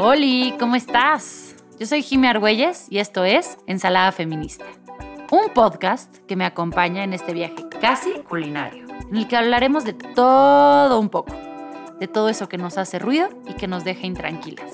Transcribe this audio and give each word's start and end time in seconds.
Hola, 0.00 0.56
¿cómo 0.60 0.76
estás? 0.76 1.56
Yo 1.80 1.84
soy 1.84 2.02
Jimmy 2.02 2.28
Argüelles 2.28 2.86
y 2.88 2.98
esto 2.98 3.24
es 3.24 3.58
Ensalada 3.66 4.12
Feminista, 4.12 4.64
un 5.32 5.52
podcast 5.52 6.18
que 6.26 6.36
me 6.36 6.44
acompaña 6.44 7.02
en 7.02 7.12
este 7.12 7.32
viaje 7.32 7.68
casi 7.80 8.12
culinario, 8.22 8.86
en 9.10 9.16
el 9.16 9.26
que 9.26 9.36
hablaremos 9.36 9.84
de 9.84 9.94
todo 9.94 11.00
un 11.00 11.08
poco, 11.08 11.34
de 11.98 12.06
todo 12.06 12.28
eso 12.28 12.48
que 12.48 12.58
nos 12.58 12.78
hace 12.78 13.00
ruido 13.00 13.28
y 13.48 13.54
que 13.54 13.66
nos 13.66 13.82
deja 13.82 14.06
intranquilas, 14.06 14.72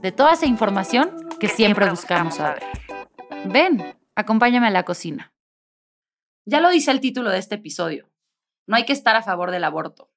de 0.00 0.12
toda 0.12 0.34
esa 0.34 0.46
información 0.46 1.28
que, 1.40 1.48
siempre, 1.48 1.90
buscamos 1.90 2.36
saber. 2.36 2.62
Ven, 3.46 3.96
acompáñame 4.14 4.68
a 4.68 4.70
la 4.70 4.84
cocina. 4.84 5.32
Ya 6.44 6.60
lo 6.60 6.70
dice 6.70 6.92
el 6.92 7.00
título 7.00 7.30
de 7.30 7.38
este 7.38 7.56
episodio, 7.56 8.12
no 8.68 8.76
hay 8.76 8.84
que 8.84 8.92
estar 8.92 9.16
a 9.16 9.22
favor 9.22 9.50
del 9.50 9.64
aborto. 9.64 10.12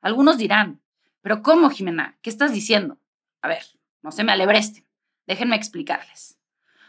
Algunos 0.00 0.38
dirán, 0.38 0.80
pero 1.20 1.42
¿cómo, 1.42 1.68
Jimena? 1.68 2.16
¿Qué 2.22 2.30
estás 2.30 2.54
diciendo? 2.54 2.98
A 3.46 3.48
ver, 3.48 3.62
no 4.02 4.10
se 4.10 4.24
me 4.24 4.32
alebreste. 4.32 4.84
Déjenme 5.28 5.54
explicarles. 5.54 6.36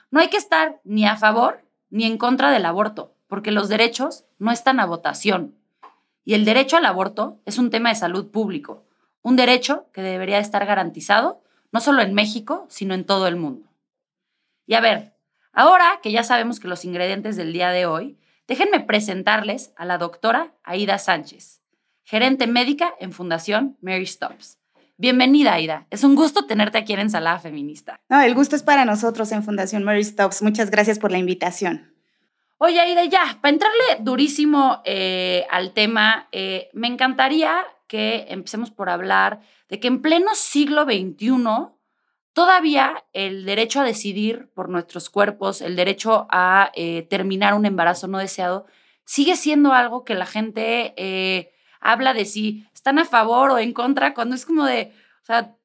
No 0.09 0.19
hay 0.19 0.29
que 0.29 0.37
estar 0.37 0.81
ni 0.83 1.05
a 1.05 1.15
favor 1.15 1.63
ni 1.91 2.05
en 2.05 2.17
contra 2.17 2.49
del 2.49 2.65
aborto, 2.65 3.13
porque 3.27 3.51
los 3.51 3.69
derechos 3.69 4.25
no 4.39 4.51
están 4.51 4.79
a 4.79 4.87
votación. 4.87 5.55
Y 6.25 6.33
el 6.33 6.45
derecho 6.45 6.75
al 6.75 6.87
aborto 6.87 7.39
es 7.45 7.59
un 7.59 7.69
tema 7.69 7.89
de 7.89 7.95
salud 7.95 8.31
público, 8.31 8.87
un 9.21 9.35
derecho 9.35 9.85
que 9.93 10.01
debería 10.01 10.39
estar 10.39 10.65
garantizado 10.65 11.43
no 11.71 11.79
solo 11.79 12.01
en 12.01 12.15
México, 12.15 12.65
sino 12.69 12.95
en 12.95 13.05
todo 13.05 13.27
el 13.27 13.35
mundo. 13.35 13.69
Y 14.65 14.73
a 14.73 14.81
ver, 14.81 15.13
ahora 15.53 15.99
que 16.01 16.11
ya 16.11 16.23
sabemos 16.23 16.59
que 16.59 16.67
los 16.67 16.85
ingredientes 16.85 17.35
del 17.35 17.53
día 17.53 17.69
de 17.69 17.85
hoy, 17.85 18.17
déjenme 18.47 18.79
presentarles 18.79 19.73
a 19.75 19.85
la 19.85 19.99
doctora 19.99 20.55
Aida 20.63 20.97
Sánchez, 20.97 21.61
gerente 22.03 22.47
médica 22.47 22.95
en 22.99 23.11
Fundación 23.11 23.77
Mary 23.79 24.07
Stops. 24.07 24.57
Bienvenida, 24.99 25.53
Aida. 25.53 25.85
Es 25.91 26.03
un 26.03 26.15
gusto 26.15 26.47
tenerte 26.47 26.79
aquí 26.79 26.91
en 26.91 27.01
Ensalada 27.01 27.37
Feminista. 27.37 28.01
No, 28.09 28.19
el 28.19 28.33
gusto 28.33 28.55
es 28.55 28.63
para 28.63 28.83
nosotros 28.83 29.31
en 29.31 29.43
Fundación 29.43 29.83
Mary 29.83 30.03
Stops. 30.03 30.41
Muchas 30.41 30.71
gracias 30.71 30.97
por 30.97 31.11
la 31.11 31.19
invitación. 31.19 31.93
Oye, 32.57 32.79
Aida, 32.79 33.05
ya, 33.05 33.37
para 33.39 33.53
entrarle 33.53 33.83
durísimo 33.99 34.81
eh, 34.85 35.45
al 35.51 35.73
tema, 35.73 36.27
eh, 36.31 36.69
me 36.73 36.87
encantaría 36.87 37.63
que 37.85 38.25
empecemos 38.29 38.71
por 38.71 38.89
hablar 38.89 39.41
de 39.69 39.79
que 39.79 39.87
en 39.87 40.01
pleno 40.01 40.33
siglo 40.33 40.85
XXI 40.85 41.43
todavía 42.33 43.05
el 43.13 43.45
derecho 43.45 43.81
a 43.81 43.83
decidir 43.83 44.49
por 44.55 44.67
nuestros 44.67 45.11
cuerpos, 45.11 45.61
el 45.61 45.75
derecho 45.75 46.25
a 46.31 46.71
eh, 46.73 47.05
terminar 47.07 47.53
un 47.53 47.67
embarazo 47.67 48.07
no 48.07 48.17
deseado, 48.17 48.65
sigue 49.05 49.35
siendo 49.35 49.73
algo 49.73 50.03
que 50.03 50.15
la 50.15 50.25
gente 50.25 51.53
habla 51.79 52.13
de 52.13 52.25
si 52.25 52.65
están 52.87 52.99
a 52.99 53.05
favor 53.05 53.51
o 53.51 53.59
en 53.59 53.73
contra, 53.73 54.13
cuando 54.13 54.33
es 54.33 54.45
como 54.45 54.63
de, 54.63 54.93
o 55.21 55.25
sea, 55.25 55.56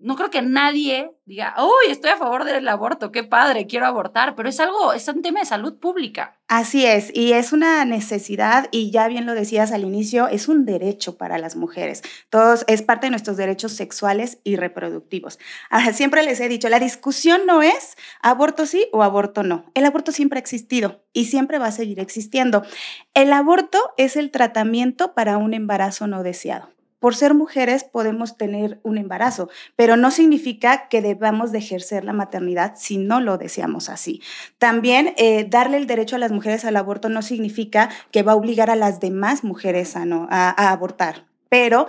no 0.00 0.16
creo 0.16 0.30
que 0.30 0.40
nadie 0.40 1.12
diga, 1.26 1.54
uy, 1.58 1.92
estoy 1.92 2.10
a 2.10 2.16
favor 2.16 2.44
del 2.44 2.66
aborto, 2.66 3.12
qué 3.12 3.22
padre, 3.22 3.66
quiero 3.66 3.86
abortar, 3.86 4.34
pero 4.34 4.48
es 4.48 4.58
algo, 4.58 4.94
es 4.94 5.06
un 5.08 5.20
tema 5.20 5.40
de 5.40 5.46
salud 5.46 5.78
pública. 5.78 6.38
Así 6.48 6.86
es, 6.86 7.14
y 7.14 7.34
es 7.34 7.52
una 7.52 7.84
necesidad, 7.84 8.68
y 8.72 8.90
ya 8.90 9.06
bien 9.08 9.26
lo 9.26 9.34
decías 9.34 9.72
al 9.72 9.84
inicio, 9.84 10.26
es 10.26 10.48
un 10.48 10.64
derecho 10.64 11.18
para 11.18 11.38
las 11.38 11.54
mujeres. 11.54 12.02
Todos, 12.30 12.64
es 12.66 12.82
parte 12.82 13.06
de 13.06 13.10
nuestros 13.10 13.36
derechos 13.36 13.72
sexuales 13.72 14.38
y 14.42 14.56
reproductivos. 14.56 15.38
Ahora, 15.68 15.92
siempre 15.92 16.22
les 16.22 16.40
he 16.40 16.48
dicho, 16.48 16.68
la 16.70 16.80
discusión 16.80 17.42
no 17.46 17.62
es 17.62 17.96
aborto 18.22 18.64
sí 18.64 18.88
o 18.92 19.02
aborto 19.02 19.42
no. 19.42 19.70
El 19.74 19.84
aborto 19.84 20.12
siempre 20.12 20.38
ha 20.38 20.40
existido 20.40 21.04
y 21.12 21.26
siempre 21.26 21.58
va 21.58 21.66
a 21.66 21.72
seguir 21.72 22.00
existiendo. 22.00 22.64
El 23.12 23.32
aborto 23.32 23.78
es 23.98 24.16
el 24.16 24.30
tratamiento 24.30 25.14
para 25.14 25.36
un 25.36 25.52
embarazo 25.52 26.06
no 26.06 26.22
deseado 26.22 26.70
por 27.00 27.16
ser 27.16 27.34
mujeres 27.34 27.82
podemos 27.82 28.36
tener 28.36 28.78
un 28.84 28.98
embarazo, 28.98 29.48
pero 29.74 29.96
no 29.96 30.12
significa 30.12 30.88
que 30.88 31.02
debamos 31.02 31.50
de 31.50 31.58
ejercer 31.58 32.04
la 32.04 32.12
maternidad 32.12 32.74
si 32.76 32.98
no 32.98 33.20
lo 33.20 33.38
deseamos 33.38 33.88
así. 33.88 34.22
También 34.58 35.14
eh, 35.16 35.46
darle 35.48 35.78
el 35.78 35.88
derecho 35.88 36.16
a 36.16 36.20
las 36.20 36.30
mujeres 36.30 36.64
al 36.64 36.76
aborto 36.76 37.08
no 37.08 37.22
significa 37.22 37.90
que 38.12 38.22
va 38.22 38.32
a 38.32 38.36
obligar 38.36 38.70
a 38.70 38.76
las 38.76 39.00
demás 39.00 39.42
mujeres 39.42 39.96
a, 39.96 40.04
no, 40.04 40.28
a 40.30 40.70
abortar 40.70 41.30
pero 41.50 41.88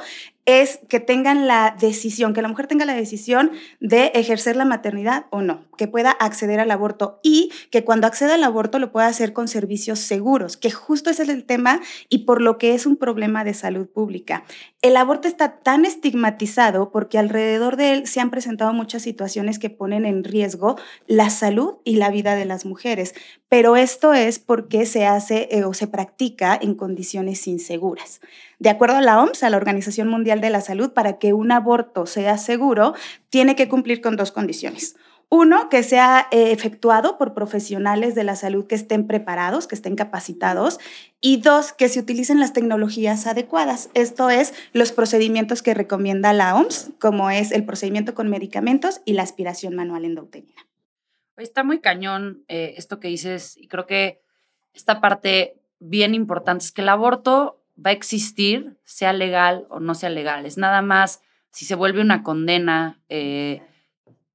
es 0.59 0.79
que 0.89 0.99
tengan 0.99 1.47
la 1.47 1.75
decisión, 1.79 2.33
que 2.33 2.41
la 2.41 2.47
mujer 2.47 2.67
tenga 2.67 2.85
la 2.85 2.93
decisión 2.93 3.51
de 3.79 4.07
ejercer 4.15 4.55
la 4.55 4.65
maternidad 4.65 5.25
o 5.29 5.41
no, 5.41 5.65
que 5.77 5.87
pueda 5.87 6.11
acceder 6.11 6.59
al 6.59 6.71
aborto 6.71 7.19
y 7.23 7.51
que 7.69 7.83
cuando 7.83 8.07
acceda 8.07 8.35
al 8.35 8.43
aborto 8.43 8.79
lo 8.79 8.91
pueda 8.91 9.07
hacer 9.07 9.33
con 9.33 9.47
servicios 9.47 9.99
seguros, 9.99 10.57
que 10.57 10.71
justo 10.71 11.09
ese 11.09 11.23
es 11.23 11.29
el 11.29 11.45
tema 11.45 11.79
y 12.09 12.19
por 12.19 12.41
lo 12.41 12.57
que 12.57 12.73
es 12.73 12.85
un 12.85 12.97
problema 12.97 13.43
de 13.43 13.53
salud 13.53 13.87
pública. 13.87 14.43
El 14.81 14.97
aborto 14.97 15.27
está 15.27 15.59
tan 15.59 15.85
estigmatizado 15.85 16.91
porque 16.91 17.17
alrededor 17.17 17.77
de 17.77 17.93
él 17.93 18.07
se 18.07 18.19
han 18.19 18.31
presentado 18.31 18.73
muchas 18.73 19.03
situaciones 19.03 19.59
que 19.59 19.69
ponen 19.69 20.05
en 20.05 20.23
riesgo 20.23 20.77
la 21.07 21.29
salud 21.29 21.75
y 21.83 21.95
la 21.95 22.09
vida 22.09 22.35
de 22.35 22.45
las 22.45 22.65
mujeres, 22.65 23.13
pero 23.51 23.75
esto 23.75 24.13
es 24.13 24.39
porque 24.39 24.85
se 24.85 25.05
hace 25.05 25.49
eh, 25.51 25.65
o 25.65 25.73
se 25.73 25.85
practica 25.85 26.57
en 26.59 26.73
condiciones 26.73 27.45
inseguras. 27.47 28.21
De 28.59 28.69
acuerdo 28.69 28.95
a 28.95 29.01
la 29.01 29.21
OMS, 29.21 29.43
a 29.43 29.49
la 29.49 29.57
Organización 29.57 30.07
Mundial 30.07 30.39
de 30.39 30.49
la 30.49 30.61
Salud, 30.61 30.93
para 30.93 31.19
que 31.19 31.33
un 31.33 31.51
aborto 31.51 32.05
sea 32.05 32.37
seguro, 32.37 32.93
tiene 33.29 33.57
que 33.57 33.67
cumplir 33.67 33.99
con 33.99 34.15
dos 34.15 34.31
condiciones. 34.31 34.95
Uno, 35.27 35.67
que 35.67 35.83
sea 35.83 36.29
eh, 36.31 36.53
efectuado 36.53 37.17
por 37.17 37.33
profesionales 37.33 38.15
de 38.15 38.23
la 38.23 38.37
salud 38.37 38.67
que 38.67 38.75
estén 38.75 39.05
preparados, 39.05 39.67
que 39.67 39.75
estén 39.75 39.97
capacitados. 39.97 40.79
Y 41.19 41.41
dos, 41.41 41.73
que 41.73 41.89
se 41.89 41.99
utilicen 41.99 42.39
las 42.39 42.53
tecnologías 42.53 43.27
adecuadas. 43.27 43.89
Esto 43.93 44.29
es 44.29 44.53
los 44.71 44.93
procedimientos 44.93 45.61
que 45.61 45.73
recomienda 45.73 46.31
la 46.31 46.55
OMS, 46.55 46.91
como 47.01 47.29
es 47.29 47.51
el 47.51 47.65
procedimiento 47.65 48.15
con 48.15 48.29
medicamentos 48.29 49.01
y 49.03 49.11
la 49.11 49.23
aspiración 49.23 49.75
manual 49.75 50.05
endouterina. 50.05 50.70
Está 51.37 51.63
muy 51.63 51.79
cañón 51.79 52.43
eh, 52.47 52.73
esto 52.77 52.99
que 52.99 53.07
dices 53.07 53.57
y 53.57 53.67
creo 53.67 53.87
que 53.87 54.21
esta 54.73 55.01
parte 55.01 55.55
bien 55.79 56.13
importante 56.13 56.65
es 56.65 56.71
que 56.71 56.81
el 56.81 56.89
aborto 56.89 57.63
va 57.83 57.91
a 57.91 57.93
existir, 57.93 58.77
sea 58.83 59.13
legal 59.13 59.65
o 59.69 59.79
no 59.79 59.95
sea 59.95 60.09
legal. 60.09 60.45
Es 60.45 60.57
nada 60.57 60.81
más 60.81 61.21
si 61.51 61.65
se 61.65 61.75
vuelve 61.75 62.01
una 62.01 62.23
condena, 62.23 63.01
eh, 63.09 63.61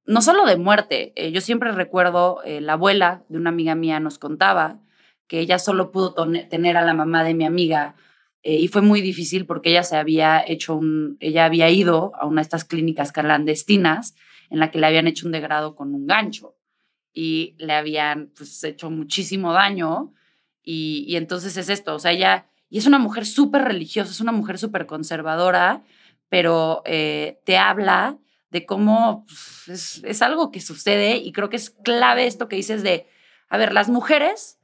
no 0.05 0.21
solo 0.21 0.45
de 0.45 0.57
muerte. 0.57 1.13
Eh, 1.15 1.31
yo 1.31 1.41
siempre 1.41 1.71
recuerdo, 1.71 2.41
la 2.45 2.73
abuela 2.73 3.23
de 3.29 3.37
una 3.37 3.49
amiga 3.49 3.75
mía 3.75 3.99
nos 3.99 4.19
contaba 4.19 4.79
que 5.27 5.39
ella 5.39 5.59
solo 5.59 5.91
pudo 5.91 6.13
tener 6.49 6.77
a 6.77 6.85
la 6.85 6.93
mamá 6.93 7.23
de 7.23 7.33
mi 7.33 7.45
amiga 7.45 7.95
y 8.43 8.67
fue 8.69 8.81
muy 8.81 9.01
difícil 9.01 9.45
porque 9.45 9.69
ella 9.71 9.83
se 9.83 9.97
había 9.97 10.43
hecho 10.45 10.75
un, 10.75 11.17
ella 11.19 11.45
había 11.45 11.69
ido 11.69 12.13
a 12.15 12.25
una 12.25 12.41
de 12.41 12.43
estas 12.43 12.63
clínicas 12.63 13.11
clandestinas 13.11 14.15
en 14.49 14.59
la 14.59 14.71
que 14.71 14.79
le 14.79 14.87
habían 14.87 15.07
hecho 15.07 15.25
un 15.25 15.33
degrado 15.33 15.75
con 15.75 15.93
un 15.93 16.07
gancho 16.07 16.56
y 17.19 17.55
le 17.57 17.73
habían 17.73 18.31
pues, 18.37 18.63
hecho 18.63 18.91
muchísimo 18.91 19.51
daño 19.51 20.13
y, 20.61 21.03
y 21.07 21.15
entonces 21.15 21.57
es 21.57 21.67
esto, 21.67 21.95
o 21.95 21.99
sea, 21.99 22.11
ella 22.11 22.45
y 22.69 22.77
es 22.77 22.85
una 22.85 22.99
mujer 22.99 23.25
súper 23.25 23.63
religiosa, 23.63 24.11
es 24.11 24.21
una 24.21 24.31
mujer 24.31 24.59
súper 24.59 24.85
conservadora, 24.85 25.83
pero 26.29 26.83
eh, 26.85 27.39
te 27.43 27.57
habla 27.57 28.19
de 28.51 28.67
cómo 28.67 29.25
pues, 29.65 30.03
es, 30.03 30.21
algo 30.21 30.51
que 30.51 30.61
sucede 30.61 31.17
y 31.17 31.31
creo 31.31 31.49
que 31.49 31.55
es 31.55 31.71
clave 31.71 32.27
esto 32.27 32.47
que 32.47 32.55
dices 32.55 32.83
de, 32.83 33.07
a 33.49 33.57
ver, 33.57 33.73
las 33.73 33.89
mujeres 33.89 34.59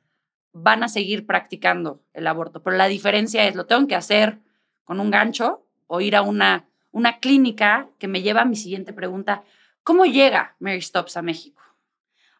van 0.52 0.84
a 0.84 0.90
seguir 0.90 1.26
practicando 1.26 2.04
el 2.14 2.28
aborto, 2.28 2.62
pero 2.62 2.78
la 2.78 2.88
diferencia 2.88 3.48
es, 3.48 3.56
lo 3.56 3.66
tengo 3.66 3.88
que 3.88 3.96
hacer 3.96 4.42
con 4.84 5.00
un 5.00 5.10
gancho 5.10 5.66
o 5.88 6.02
ir 6.02 6.16
a 6.16 6.22
una, 6.22 6.68
una 6.92 7.18
clínica 7.18 7.90
que 7.98 8.08
me 8.08 8.22
lleva 8.22 8.42
a 8.42 8.46
mi 8.46 8.58
siguiente 8.58 8.94
pregunta, 8.94 9.44
¿cómo 9.82 10.06
llega 10.06 10.56
Mary 10.60 10.84
Stops 10.84 11.18
a 11.18 11.24
México? 11.24 11.63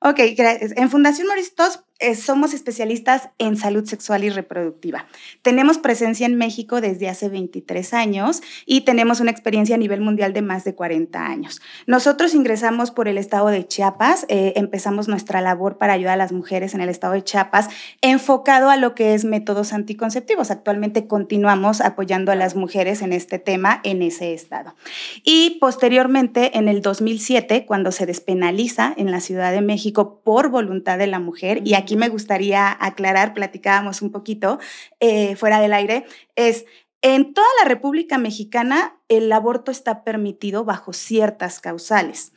Ok, 0.06 0.20
gracias. 0.36 0.74
En 0.76 0.90
Fundación 0.90 1.28
Moristos 1.28 1.80
eh, 2.04 2.16
somos 2.16 2.54
especialistas 2.54 3.30
en 3.38 3.56
salud 3.56 3.86
sexual 3.86 4.26
y 4.26 4.30
reproductiva. 4.30 5.08
Tenemos 5.42 5.78
presencia 5.78 6.26
en 6.26 6.36
México 6.36 6.82
desde 6.82 7.08
hace 7.08 7.30
23 7.30 7.94
años 7.94 8.42
y 8.66 8.82
tenemos 8.82 9.22
una 9.22 9.32
experiencia 9.32 9.76
a 9.76 9.78
nivel 9.78 10.02
mundial 10.02 10.34
de 10.34 10.42
más 10.42 10.66
de 10.66 10.76
40 10.76 11.26
años. 11.26 11.62
Nosotros 11.88 12.36
ingresamos 12.36 12.92
por 12.92 13.08
el 13.08 13.18
estado 13.18 13.48
de 13.48 13.66
Chiapas, 13.66 14.26
eh, 14.28 14.52
empezamos 14.58 15.08
nuestra 15.08 15.40
labor 15.40 15.78
para 15.78 15.94
ayudar 15.94 16.16
a 16.16 16.18
las 16.18 16.34
mujeres 16.34 16.74
en 16.74 16.82
el 16.82 16.90
estado 16.90 17.14
de 17.14 17.24
Chiapas, 17.24 17.70
enfocado 18.02 18.70
a 18.70 18.76
lo 18.76 18.96
que 18.96 19.14
es 19.14 19.24
métodos 19.24 19.72
anticonceptivos. 19.72 20.52
Actualmente 20.52 21.08
continuamos 21.08 21.80
apoyando 21.80 22.34
a 22.34 22.36
las 22.36 22.54
mujeres 22.58 23.02
en 23.02 23.14
este 23.14 23.40
tema 23.40 23.80
en 23.86 24.02
ese 24.02 24.34
estado. 24.34 24.76
Y 25.24 25.58
posteriormente, 25.62 26.58
en 26.58 26.68
el 26.68 26.82
2007, 26.82 27.66
cuando 27.66 27.94
se 27.94 28.06
despenaliza 28.06 28.94
en 28.98 29.10
la 29.10 29.22
Ciudad 29.22 29.54
de 29.54 29.62
México 29.62 30.20
por 30.22 30.50
voluntad 30.50 30.98
de 30.98 31.08
la 31.08 31.20
mujer, 31.20 31.62
y 31.64 31.76
aquí 31.76 31.93
me 31.98 32.10
gustaría 32.10 32.76
aclarar, 32.80 33.34
platicábamos 33.34 34.02
un 34.02 34.12
poquito 34.12 34.60
eh, 35.00 35.36
fuera 35.36 35.60
del 35.60 35.74
aire, 35.74 36.06
es 36.36 36.66
en 37.02 37.34
toda 37.34 37.48
la 37.62 37.68
República 37.68 38.18
Mexicana 38.18 38.98
el 39.10 39.32
aborto 39.32 39.72
está 39.72 40.06
permitido 40.06 40.64
bajo 40.64 40.94
ciertas 40.94 41.60
causales. 41.60 42.32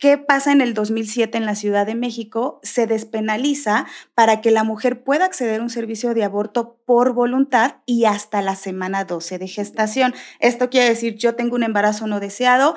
¿Qué 0.00 0.16
pasa 0.16 0.52
en 0.52 0.60
el 0.60 0.74
2007 0.74 1.38
en 1.38 1.44
la 1.44 1.56
Ciudad 1.56 1.84
de 1.84 1.96
México? 1.96 2.60
Se 2.62 2.86
despenaliza 2.86 3.84
para 4.14 4.40
que 4.40 4.52
la 4.52 4.62
mujer 4.62 5.02
pueda 5.02 5.24
acceder 5.24 5.58
a 5.58 5.62
un 5.62 5.70
servicio 5.70 6.14
de 6.14 6.22
aborto 6.22 6.78
por 6.84 7.14
voluntad 7.14 7.76
y 7.84 8.04
hasta 8.04 8.40
la 8.40 8.54
semana 8.54 9.04
12 9.04 9.38
de 9.38 9.48
gestación. 9.48 10.14
Esto 10.38 10.70
quiere 10.70 10.88
decir, 10.88 11.16
yo 11.16 11.34
tengo 11.34 11.56
un 11.56 11.64
embarazo 11.64 12.06
no 12.06 12.20
deseado, 12.20 12.76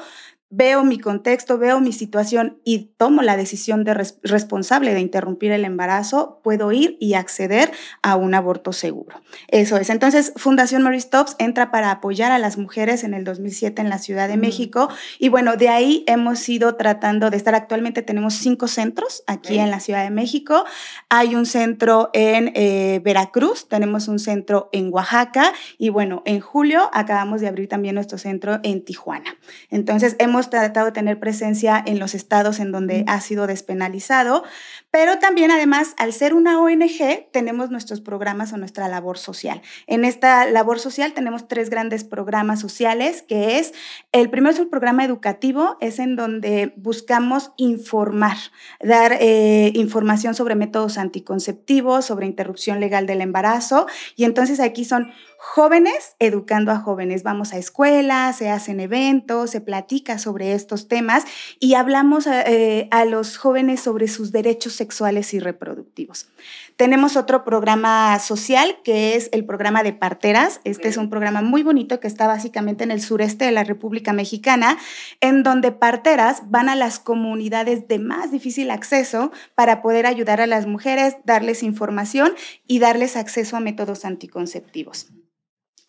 veo 0.51 0.83
mi 0.83 0.99
contexto, 0.99 1.57
veo 1.57 1.79
mi 1.79 1.93
situación 1.93 2.59
y 2.65 2.91
tomo 2.97 3.21
la 3.21 3.37
decisión 3.37 3.85
de 3.85 3.93
responsable 4.21 4.93
de 4.93 4.99
interrumpir 4.99 5.53
el 5.53 5.63
embarazo, 5.63 6.41
puedo 6.43 6.73
ir 6.73 6.97
y 6.99 7.13
acceder 7.13 7.71
a 8.03 8.17
un 8.17 8.35
aborto 8.35 8.73
seguro. 8.73 9.21
Eso 9.47 9.77
es. 9.77 9.89
Entonces, 9.89 10.33
Fundación 10.35 10.83
Mary 10.83 10.99
Stops 10.99 11.35
entra 11.39 11.71
para 11.71 11.89
apoyar 11.89 12.33
a 12.33 12.37
las 12.37 12.57
mujeres 12.57 13.05
en 13.05 13.13
el 13.13 13.23
2007 13.23 13.81
en 13.81 13.89
la 13.89 13.97
Ciudad 13.97 14.27
de 14.27 14.35
México 14.35 14.89
y 15.19 15.29
bueno, 15.29 15.55
de 15.55 15.69
ahí 15.69 16.03
hemos 16.05 16.47
ido 16.49 16.75
tratando 16.75 17.29
de 17.29 17.37
estar. 17.37 17.55
Actualmente 17.55 18.01
tenemos 18.01 18.33
cinco 18.33 18.67
centros 18.67 19.23
aquí 19.27 19.57
en 19.57 19.71
la 19.71 19.79
Ciudad 19.79 20.03
de 20.03 20.09
México. 20.09 20.65
Hay 21.09 21.35
un 21.35 21.45
centro 21.45 22.09
en 22.13 22.51
eh, 22.55 22.99
Veracruz, 23.03 23.69
tenemos 23.69 24.09
un 24.09 24.19
centro 24.19 24.69
en 24.73 24.91
Oaxaca 24.91 25.53
y 25.77 25.89
bueno, 25.89 26.23
en 26.25 26.41
julio 26.41 26.89
acabamos 26.91 27.39
de 27.39 27.47
abrir 27.47 27.69
también 27.69 27.95
nuestro 27.95 28.17
centro 28.17 28.59
en 28.63 28.83
Tijuana. 28.83 29.37
Entonces, 29.69 30.17
hemos 30.19 30.40
tratado 30.49 30.87
de 30.87 30.91
tener 30.91 31.19
presencia 31.19 31.81
en 31.85 31.99
los 31.99 32.15
estados 32.15 32.59
en 32.59 32.71
donde 32.71 33.03
ha 33.07 33.21
sido 33.21 33.47
despenalizado, 33.47 34.43
pero 34.91 35.19
también 35.19 35.51
además, 35.51 35.93
al 35.97 36.11
ser 36.11 36.33
una 36.33 36.59
ONG, 36.59 37.29
tenemos 37.31 37.69
nuestros 37.69 38.01
programas 38.01 38.51
o 38.51 38.57
nuestra 38.57 38.87
labor 38.87 39.17
social. 39.17 39.61
En 39.87 40.05
esta 40.05 40.45
labor 40.45 40.79
social 40.79 41.13
tenemos 41.13 41.47
tres 41.47 41.69
grandes 41.69 42.03
programas 42.03 42.59
sociales, 42.59 43.21
que 43.21 43.59
es, 43.59 43.73
el 44.11 44.29
primero 44.29 44.53
es 44.53 44.59
un 44.59 44.69
programa 44.69 45.05
educativo, 45.05 45.77
es 45.79 45.99
en 45.99 46.15
donde 46.15 46.73
buscamos 46.75 47.51
informar, 47.57 48.37
dar 48.81 49.17
eh, 49.19 49.71
información 49.75 50.35
sobre 50.35 50.55
métodos 50.55 50.97
anticonceptivos, 50.97 52.05
sobre 52.05 52.25
interrupción 52.25 52.79
legal 52.79 53.05
del 53.05 53.21
embarazo, 53.21 53.87
y 54.15 54.25
entonces 54.25 54.59
aquí 54.59 54.83
son 54.83 55.11
jóvenes 55.43 56.15
educando 56.19 56.71
a 56.71 56.77
jóvenes. 56.77 57.23
Vamos 57.23 57.51
a 57.51 57.57
escuelas, 57.57 58.37
se 58.37 58.51
hacen 58.51 58.79
eventos, 58.79 59.49
se 59.49 59.59
platica 59.59 60.19
sobre 60.19 60.53
estos 60.53 60.87
temas 60.87 61.25
y 61.59 61.73
hablamos 61.73 62.27
eh, 62.27 62.87
a, 62.91 63.05
los 63.05 63.37
jóvenes 63.37 63.81
sobre 63.81 64.07
sus 64.07 64.31
derechos 64.31 64.73
sexuales 64.73 65.33
y 65.33 65.39
reproductivos. 65.39 66.29
Tenemos 66.75 67.17
otro 67.17 67.43
programa 67.43 68.19
social 68.19 68.77
que 68.83 69.15
es 69.15 69.29
el 69.33 69.43
programa 69.43 69.81
de 69.81 69.93
parteras. 69.93 70.61
Este 70.63 70.89
es 70.89 70.97
un 70.97 71.09
programa 71.09 71.41
muy 71.41 71.63
bonito 71.63 71.99
que 71.99 72.07
está 72.07 72.27
básicamente 72.27 72.83
en 72.83 72.91
el 72.91 73.01
sureste 73.01 73.45
de 73.45 73.51
la 73.51 73.63
República 73.63 74.13
Mexicana, 74.13 74.77
en 75.21 75.41
donde 75.41 75.71
parteras 75.71 76.43
van 76.51 76.69
a 76.69 76.75
las 76.75 76.99
comunidades 76.99 77.87
de 77.87 77.97
más 77.97 78.31
difícil 78.31 78.69
acceso 78.69 79.31
para 79.55 79.81
poder 79.81 80.05
ayudar 80.05 80.39
a 80.39 80.45
las 80.45 80.67
mujeres, 80.67 81.17
darles 81.25 81.63
información 81.63 82.35
y 82.67 82.77
darles 82.77 83.17
acceso 83.17 83.57
a 83.57 83.59
métodos 83.59 84.05
anticonceptivos. 84.05 85.07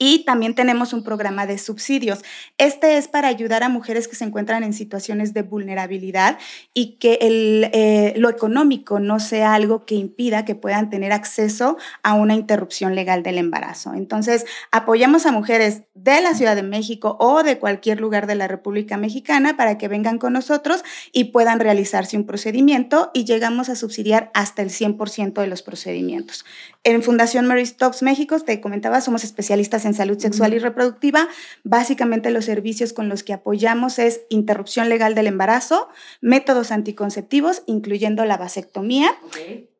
Y 0.04 0.24
también 0.24 0.56
tenemos 0.56 0.92
un 0.92 1.04
programa 1.04 1.46
de 1.46 1.58
subsidios. 1.58 2.24
Este 2.58 2.96
es 2.96 3.06
para 3.06 3.28
ayudar 3.28 3.62
a 3.62 3.68
mujeres 3.68 4.08
que 4.08 4.16
se 4.16 4.24
encuentran 4.24 4.64
en 4.64 4.72
situaciones 4.72 5.32
de 5.32 5.42
vulnerabilidad 5.42 6.40
y 6.74 6.94
que 6.94 7.18
el, 7.20 7.70
eh, 7.72 8.12
lo 8.16 8.28
económico 8.28 8.98
no 8.98 9.20
sea 9.20 9.54
algo 9.54 9.86
que 9.86 9.94
impida 9.94 10.44
que 10.44 10.56
puedan 10.56 10.90
tener 10.90 11.12
acceso 11.12 11.76
a 12.02 12.14
una 12.14 12.34
interrupción 12.34 12.96
legal 12.96 13.22
del 13.22 13.38
embarazo. 13.38 13.94
Entonces, 13.94 14.44
apoyamos 14.72 15.24
a 15.24 15.30
mujeres 15.30 15.82
de 15.94 16.20
la 16.20 16.34
Ciudad 16.34 16.56
de 16.56 16.64
México 16.64 17.16
o 17.20 17.44
de 17.44 17.60
cualquier 17.60 18.00
lugar 18.00 18.26
de 18.26 18.34
la 18.34 18.48
República 18.48 18.96
Mexicana 18.96 19.56
para 19.56 19.78
que 19.78 19.86
vengan 19.86 20.18
con 20.18 20.32
nosotros 20.32 20.82
y 21.12 21.26
puedan 21.26 21.60
realizarse 21.60 22.16
un 22.16 22.26
procedimiento 22.26 23.12
y 23.14 23.24
llegamos 23.24 23.68
a 23.68 23.76
subsidiar 23.76 24.32
hasta 24.34 24.62
el 24.62 24.70
100% 24.70 25.40
de 25.40 25.46
los 25.46 25.62
procedimientos. 25.62 26.44
En 26.82 27.04
Fundación 27.04 27.46
Mary 27.46 27.64
Stops 27.64 28.02
México, 28.02 28.40
te 28.40 28.60
comentaba, 28.60 29.00
somos 29.00 29.22
especialistas 29.22 29.84
en 29.84 29.91
salud 29.94 30.18
sexual 30.18 30.54
y 30.54 30.58
reproductiva. 30.58 31.28
Básicamente 31.64 32.30
los 32.30 32.44
servicios 32.44 32.92
con 32.92 33.08
los 33.08 33.22
que 33.22 33.32
apoyamos 33.32 33.98
es 33.98 34.22
interrupción 34.28 34.88
legal 34.88 35.14
del 35.14 35.26
embarazo, 35.26 35.88
métodos 36.20 36.70
anticonceptivos, 36.70 37.62
incluyendo 37.66 38.24
la 38.24 38.36
vasectomía. 38.36 39.14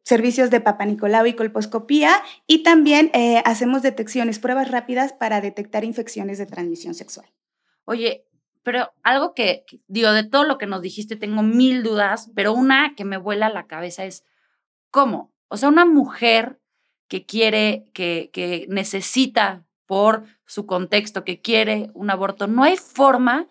servicios 0.05 0.51
de 0.51 0.61
papanicolau 0.61 1.27
y 1.27 1.35
colposcopía 1.35 2.11
y 2.49 2.65
también 2.65 3.11
eh, 3.15 3.41
hacemos 3.45 3.83
detecciones, 3.83 4.41
pruebas 4.41 4.69
rápidas 4.69 5.13
para 5.13 5.41
detectar 5.41 5.85
infecciones 5.85 6.39
de 6.39 6.47
transmisión 6.47 6.95
sexual. 6.95 7.31
Oye, 7.85 8.27
pero 8.63 8.93
algo 9.03 9.35
que, 9.35 9.65
digo, 9.89 10.13
de 10.13 10.25
todo 10.25 10.45
lo 10.45 10.59
que 10.59 10.67
nos 10.67 10.83
dijiste 10.83 11.17
tengo 11.17 11.43
mil 11.43 11.83
dudas, 11.83 12.31
pero 12.35 12.53
una 12.53 12.95
que 12.97 13.05
me 13.05 13.17
vuela 13.17 13.49
la 13.49 13.67
cabeza 13.67 14.05
es, 14.05 14.25
¿cómo? 14.91 15.33
O 15.49 15.57
sea, 15.57 15.69
una 15.69 15.85
mujer 15.85 16.61
que 17.09 17.27
quiere, 17.27 17.87
que, 17.93 18.31
que 18.33 18.67
necesita 18.69 19.65
por 19.93 20.25
su 20.47 20.65
contexto, 20.65 21.23
que 21.23 21.43
quiere 21.43 21.91
un 21.93 22.09
aborto. 22.09 22.47
No 22.47 22.63
hay 22.63 22.79
forma 22.79 23.49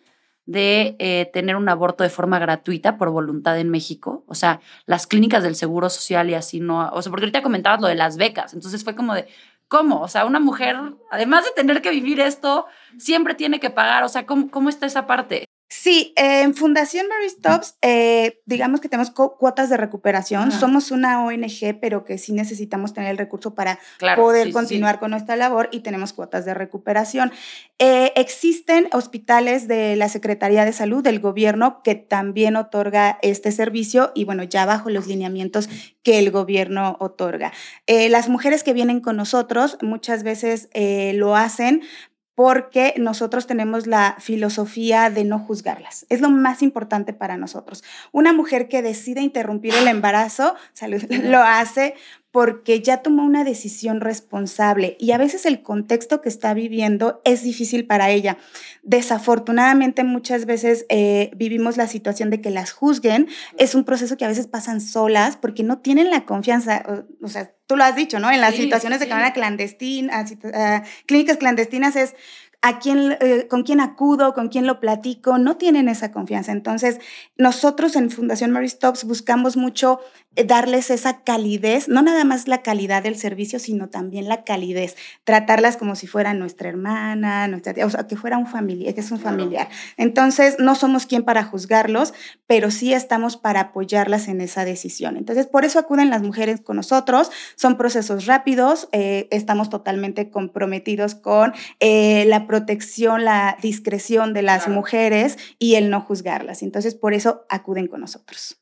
de 0.48 0.96
eh, 0.98 1.30
tener 1.32 1.56
un 1.56 1.70
aborto 1.70 2.04
de 2.04 2.10
forma 2.10 2.40
gratuita 2.40 2.98
por 2.98 3.12
voluntad 3.12 3.60
en 3.60 3.70
México. 3.70 4.24
O 4.26 4.34
sea, 4.34 4.60
las 4.88 5.06
clínicas 5.06 5.44
del 5.44 5.54
Seguro 5.54 5.92
Social 5.92 6.32
y 6.32 6.34
así 6.34 6.60
no. 6.60 6.90
O 6.94 7.02
sea, 7.04 7.12
porque 7.12 7.26
ahorita 7.26 7.44
comentabas 7.44 7.80
lo 7.80 7.88
de 7.88 7.94
las 7.94 8.18
becas. 8.18 8.56
Entonces 8.56 8.84
fue 8.84 8.96
como 8.96 9.14
de, 9.14 9.28
¿cómo? 9.68 10.02
O 10.02 10.08
sea, 10.08 10.26
una 10.26 10.40
mujer, 10.40 10.78
además 11.12 11.46
de 11.46 11.52
tener 11.52 11.84
que 11.84 11.92
vivir 11.92 12.20
esto, 12.20 12.66
siempre 12.98 13.36
tiene 13.36 13.60
que 13.60 13.70
pagar. 13.70 14.04
O 14.04 14.10
sea, 14.10 14.26
¿cómo, 14.26 14.50
cómo 14.50 14.70
está 14.70 14.88
esa 14.88 15.06
parte? 15.06 15.46
Sí, 15.74 16.12
en 16.18 16.54
Fundación 16.54 17.08
Mary 17.08 17.30
Stops, 17.30 17.76
eh, 17.82 18.42
digamos 18.46 18.82
que 18.82 18.90
tenemos 18.90 19.10
cuotas 19.10 19.70
de 19.70 19.78
recuperación. 19.78 20.52
Somos 20.52 20.92
una 20.92 21.24
ONG, 21.24 21.80
pero 21.80 22.04
que 22.04 22.18
sí 22.18 22.34
necesitamos 22.34 22.94
tener 22.94 23.12
el 23.12 23.18
recurso 23.18 23.56
para 23.56 23.80
poder 24.18 24.52
continuar 24.52 25.00
con 25.00 25.12
nuestra 25.12 25.38
labor 25.38 25.70
y 25.72 25.80
tenemos 25.80 26.12
cuotas 26.12 26.44
de 26.44 26.54
recuperación. 26.54 27.32
Eh, 27.80 28.12
existen 28.18 28.90
hospitales 28.92 29.70
de 29.70 29.96
la 29.96 30.10
Secretaría 30.10 30.66
de 30.66 30.74
Salud 30.74 31.02
del 31.02 31.22
gobierno 31.22 31.82
que 31.84 31.96
también 31.96 32.58
otorga 32.58 33.18
este 33.22 33.54
servicio 33.54 34.12
y 34.14 34.26
bueno, 34.26 34.44
ya 34.44 34.66
bajo 34.66 34.90
los 34.90 35.08
lineamientos 35.08 35.70
que 36.04 36.20
el 36.20 36.32
gobierno 36.32 36.98
otorga. 37.00 37.54
Eh, 37.88 38.10
las 38.10 38.28
mujeres 38.28 38.64
que 38.64 38.74
vienen 38.74 39.00
con 39.00 39.16
nosotros 39.16 39.78
muchas 39.82 40.24
veces 40.24 40.68
lo 41.14 41.38
hacen 41.38 41.82
porque 42.36 42.94
nosotros 42.98 43.46
tenemos 43.46 43.88
la 43.88 44.16
filosofía 44.20 45.10
de 45.10 45.24
no 45.24 45.40
juzgarlas. 45.40 46.06
Es 46.10 46.22
lo 46.22 46.30
más 46.30 46.62
importante 46.62 47.14
para 47.14 47.38
nosotros. 47.38 47.84
Una 48.12 48.34
mujer 48.34 48.68
que 48.68 48.82
decide 48.82 49.22
interrumpir 49.22 49.74
el 49.76 49.88
embarazo, 49.88 50.56
lo 51.24 51.40
hace 51.40 51.96
porque 52.32 52.82
ya 52.82 52.98
tomó 52.98 53.24
una 53.24 53.44
decisión 53.44 54.00
responsable 54.00 54.96
y 55.00 55.12
a 55.12 55.18
veces 55.18 55.46
el 55.46 55.62
contexto 55.62 56.22
que 56.22 56.30
está 56.30 56.54
viviendo 56.54 57.22
es 57.26 57.44
difícil 57.44 57.86
para 57.86 58.10
ella. 58.10 58.38
Desafortunadamente 58.84 60.06
muchas 60.06 60.46
veces 60.46 60.86
eh, 60.90 61.32
vivimos 61.36 61.76
la 61.76 61.88
situación 61.88 62.30
de 62.30 62.40
que 62.40 62.50
las 62.50 62.72
juzguen. 62.72 63.28
Es 63.58 63.76
un 63.76 63.84
proceso 63.84 64.16
que 64.16 64.26
a 64.26 64.30
veces 64.30 64.48
pasan 64.48 64.80
solas 64.80 65.36
porque 65.36 65.64
no 65.64 65.80
tienen 65.80 66.10
la 66.10 66.26
confianza, 66.26 67.06
o, 67.22 67.28
sea, 67.28 67.54
tú 67.68 67.76
lo 67.76 67.84
has 67.84 67.96
dicho, 67.96 68.20
¿no? 68.20 68.32
En 68.32 68.40
las 68.40 68.56
situaciones 68.56 69.02
de 69.02 69.10
cámara 69.10 69.34
clandestina, 69.34 70.26
clínicas 71.06 71.38
clandestinas 71.38 71.96
es 71.98 72.16
a 72.62 72.78
quién, 72.78 73.18
eh, 73.20 73.48
con 73.50 73.64
quién 73.64 73.80
acudo, 73.80 74.36
con 74.36 74.50
quién 74.50 74.68
lo 74.68 74.80
platico, 74.80 75.40
no 75.40 75.58
tienen 75.58 75.90
esa 75.90 76.12
confianza. 76.12 76.52
Entonces, 76.52 77.00
nosotros 77.36 77.96
en 77.96 78.12
Fundación 78.12 78.52
Mary 78.52 78.70
Stops 78.70 79.04
buscamos 79.04 79.58
mucho 79.58 80.00
eh, 80.36 80.44
darles 80.44 80.92
esa 80.92 81.24
calidez, 81.24 81.90
no 81.90 82.04
nada 82.04 82.24
más 82.24 82.48
la 82.48 82.62
calidad 82.62 83.02
del 83.02 83.18
servicio, 83.18 83.58
sino 83.58 83.90
también 83.90 84.30
la 84.30 84.44
calidez, 84.44 84.96
tratarlas 85.24 85.76
como 85.76 85.96
si 85.96 86.06
fuera 86.06 86.36
nuestra 86.36 86.70
hermana, 86.70 87.48
nuestra 87.48 87.74
o 87.84 87.90
sea, 87.90 88.06
que 88.06 88.16
fuera 88.16 88.38
un 88.38 88.46
familiar, 88.46 88.94
que 88.94 89.02
es 89.02 89.12
un 89.12 89.20
familiar. 89.20 89.68
Entonces, 89.98 90.58
no 90.60 90.76
somos 90.76 91.08
quien 91.08 91.24
para 91.24 91.44
juzgarlos, 91.44 92.14
pero 92.46 92.70
sí 92.70 92.94
estamos 92.94 93.38
para 93.38 93.60
apoyarlas 93.60 94.28
en 94.28 94.40
esa 94.40 94.66
decisión. 94.66 95.18
Entonces, 95.18 95.48
por 95.48 95.66
eso 95.66 95.80
acuden 95.80 96.12
las 96.12 96.22
mujeres 96.22 96.62
con 96.62 96.76
nosotros, 96.76 97.32
son 97.56 97.76
procesos 97.76 98.28
rápidos, 98.28 98.88
eh, 98.92 99.28
estamos 99.32 99.72
totalmente 99.72 100.30
comprometidos 100.30 101.16
con 101.16 101.54
la 101.80 102.48
protección, 102.52 103.24
la 103.24 103.56
discreción 103.62 104.34
de 104.34 104.42
las 104.42 104.68
mujeres 104.68 105.38
y 105.58 105.76
el 105.76 105.90
no 105.90 106.02
juzgarlas. 106.02 106.64
Entonces, 106.64 106.96
por 106.96 107.14
eso 107.14 107.46
acuden 107.48 107.88
con 107.88 108.02
nosotros. 108.02 108.58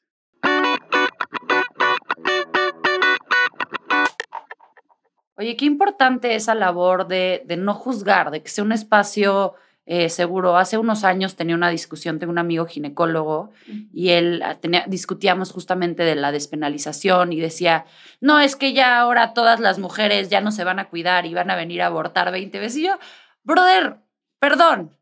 Oye, 5.38 5.58
qué 5.58 5.66
importante 5.66 6.36
esa 6.36 6.54
labor 6.54 7.08
de, 7.08 7.44
no 7.58 7.74
juzgar, 7.74 8.30
de 8.30 8.44
que 8.44 8.50
sea 8.50 8.64
un 8.64 8.74
espacio 8.74 9.56
eh, 9.88 10.10
seguro. 10.10 10.56
Hace 10.56 10.78
unos 10.78 11.04
años 11.04 11.36
tenía 11.36 11.56
una 11.56 11.72
discusión, 11.72 12.20
tengo 12.20 12.32
un 12.32 12.38
amigo 12.38 12.68
ginecólogo 12.68 13.50
y 13.92 14.10
él 14.10 14.44
ah, 14.46 14.60
tenía, 14.60 14.86
discutíamos 14.86 15.52
justamente 15.52 16.04
de 16.04 16.14
la 16.14 16.32
despenalización 16.32 17.34
y 17.34 17.40
decía, 17.40 17.86
no, 18.22 18.40
es 18.40 18.56
que 18.56 18.74
ya 18.74 19.00
ahora 19.00 19.34
todas 19.34 19.60
las 19.60 19.80
mujeres 19.80 20.30
ya 20.30 20.42
no 20.42 20.52
se 20.52 20.64
van 20.64 20.78
a 20.78 20.90
cuidar 20.90 21.26
y 21.26 21.34
van 21.34 21.50
a 21.50 21.56
venir 21.56 21.82
a 21.82 21.88
abortar 21.88 22.32
20 22.32 22.60
veces. 22.60 22.78
Y 22.78 22.84
yo, 22.84 23.00
brother, 23.44 23.98
perdón, 24.40 24.98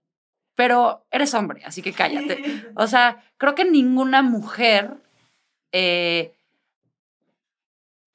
pero 0.56 1.06
eres 1.12 1.34
hombre, 1.34 1.62
así 1.66 1.82
que 1.82 1.94
cállate. 1.94 2.44
O 2.76 2.88
sea, 2.88 3.24
creo 3.38 3.56
que 3.56 3.66
ninguna 3.66 4.22
mujer 4.22 4.98
eh, 5.72 6.34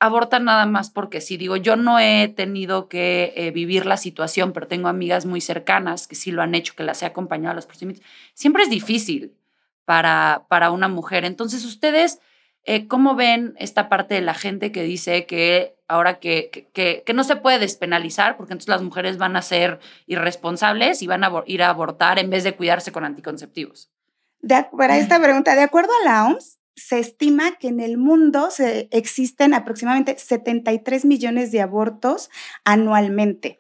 aborta 0.01 0.41
nada 0.41 0.67
más 0.67 0.91
porque 0.91 1.21
si 1.21 1.37
digo, 1.37 1.57
yo 1.57 1.77
no 1.77 2.01
he 2.01 2.27
tenido 2.29 2.89
que 2.89 3.33
eh, 3.37 3.53
vivir 3.53 3.87
la 3.87 3.97
situación, 3.97 4.53
pero 4.53 4.67
tengo 4.67 4.89
amigas 4.89 5.27
muy 5.27 5.41
cercanas 5.41 6.09
que 6.09 6.17
sí 6.17 6.33
lo 6.33 6.43
han 6.43 6.57
hecho, 6.57 6.75
que 6.75 6.83
las 6.83 7.03
he 7.03 7.07
acompañado 7.07 7.53
a 7.53 7.55
los 7.55 7.67
procedimientos. 7.67 8.05
Siempre 8.35 8.65
es 8.65 8.71
difícil. 8.71 9.37
para, 9.85 10.47
para 10.49 10.71
una 10.71 10.89
mujer. 10.89 11.25
Entonces, 11.25 11.65
ustedes, 11.65 12.21
eh, 12.65 12.87
¿cómo 12.89 13.15
ven 13.15 13.55
esta 13.59 13.89
parte 13.89 14.15
de 14.15 14.21
la 14.21 14.35
gente 14.35 14.73
que 14.73 14.83
dice 14.85 15.27
que 15.27 15.77
ahora 15.93 16.19
que, 16.21 16.71
que, 16.73 17.03
que, 17.05 17.15
no 17.15 17.23
se 17.23 17.37
puede 17.37 17.59
despenalizar, 17.59 18.37
porque 18.37 18.55
entonces 18.55 18.69
las 18.69 18.83
mujeres 18.83 19.19
van 19.19 19.37
a 19.37 19.43
ser 19.43 19.79
irresponsables 20.07 21.03
y 21.03 21.07
van 21.07 21.23
a 21.23 21.31
ir 21.47 21.63
a 21.63 21.69
abortar 21.69 22.19
en 22.19 22.31
vez 22.31 22.45
de 22.45 22.57
cuidarse 22.57 22.93
con 22.93 23.05
anticonceptivos? 23.05 23.91
para 24.77 24.97
esta 24.97 25.21
pregunta, 25.21 25.55
de 25.55 25.63
acuerdo 25.63 25.93
a 26.01 26.05
la 26.05 26.27
OMS, 26.27 26.59
se 26.75 26.99
estima 26.99 27.53
que 27.61 27.69
en 27.69 27.81
el 27.81 27.97
mundo 27.97 28.51
se 28.51 28.89
existen 28.91 29.55
aproximadamente 29.55 30.19
73 30.19 31.05
millones 31.05 31.53
de 31.53 31.61
abortos 31.61 32.31
anualmente. 32.65 33.59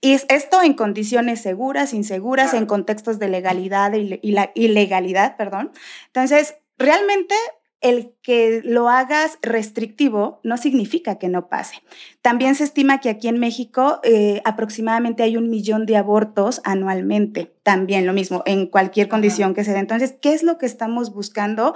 Y 0.00 0.14
esto 0.28 0.62
en 0.62 0.74
condiciones 0.74 1.40
seguras, 1.40 1.94
inseguras, 1.94 2.52
en 2.52 2.66
contextos 2.66 3.18
de 3.18 3.28
legalidad 3.28 3.92
y 3.94 4.18
ilegalidad, 4.54 5.36
perdón. 5.36 5.72
Entonces, 6.06 6.56
realmente 6.78 7.34
el 7.80 8.14
que 8.22 8.62
lo 8.64 8.88
hagas 8.88 9.38
restrictivo 9.42 10.40
no 10.42 10.56
significa 10.56 11.18
que 11.18 11.28
no 11.28 11.48
pase. 11.48 11.82
También 12.22 12.54
se 12.54 12.64
estima 12.64 13.00
que 13.00 13.10
aquí 13.10 13.28
en 13.28 13.38
México 13.38 14.00
eh, 14.04 14.40
aproximadamente 14.44 15.22
hay 15.22 15.36
un 15.36 15.50
millón 15.50 15.84
de 15.84 15.96
abortos 15.96 16.62
anualmente. 16.64 17.52
También 17.62 18.06
lo 18.06 18.12
mismo, 18.12 18.42
en 18.46 18.66
cualquier 18.66 19.08
condición 19.08 19.54
que 19.54 19.64
se 19.64 19.72
dé. 19.72 19.80
Entonces, 19.80 20.16
¿qué 20.20 20.32
es 20.32 20.42
lo 20.42 20.56
que 20.56 20.66
estamos 20.66 21.12
buscando? 21.12 21.74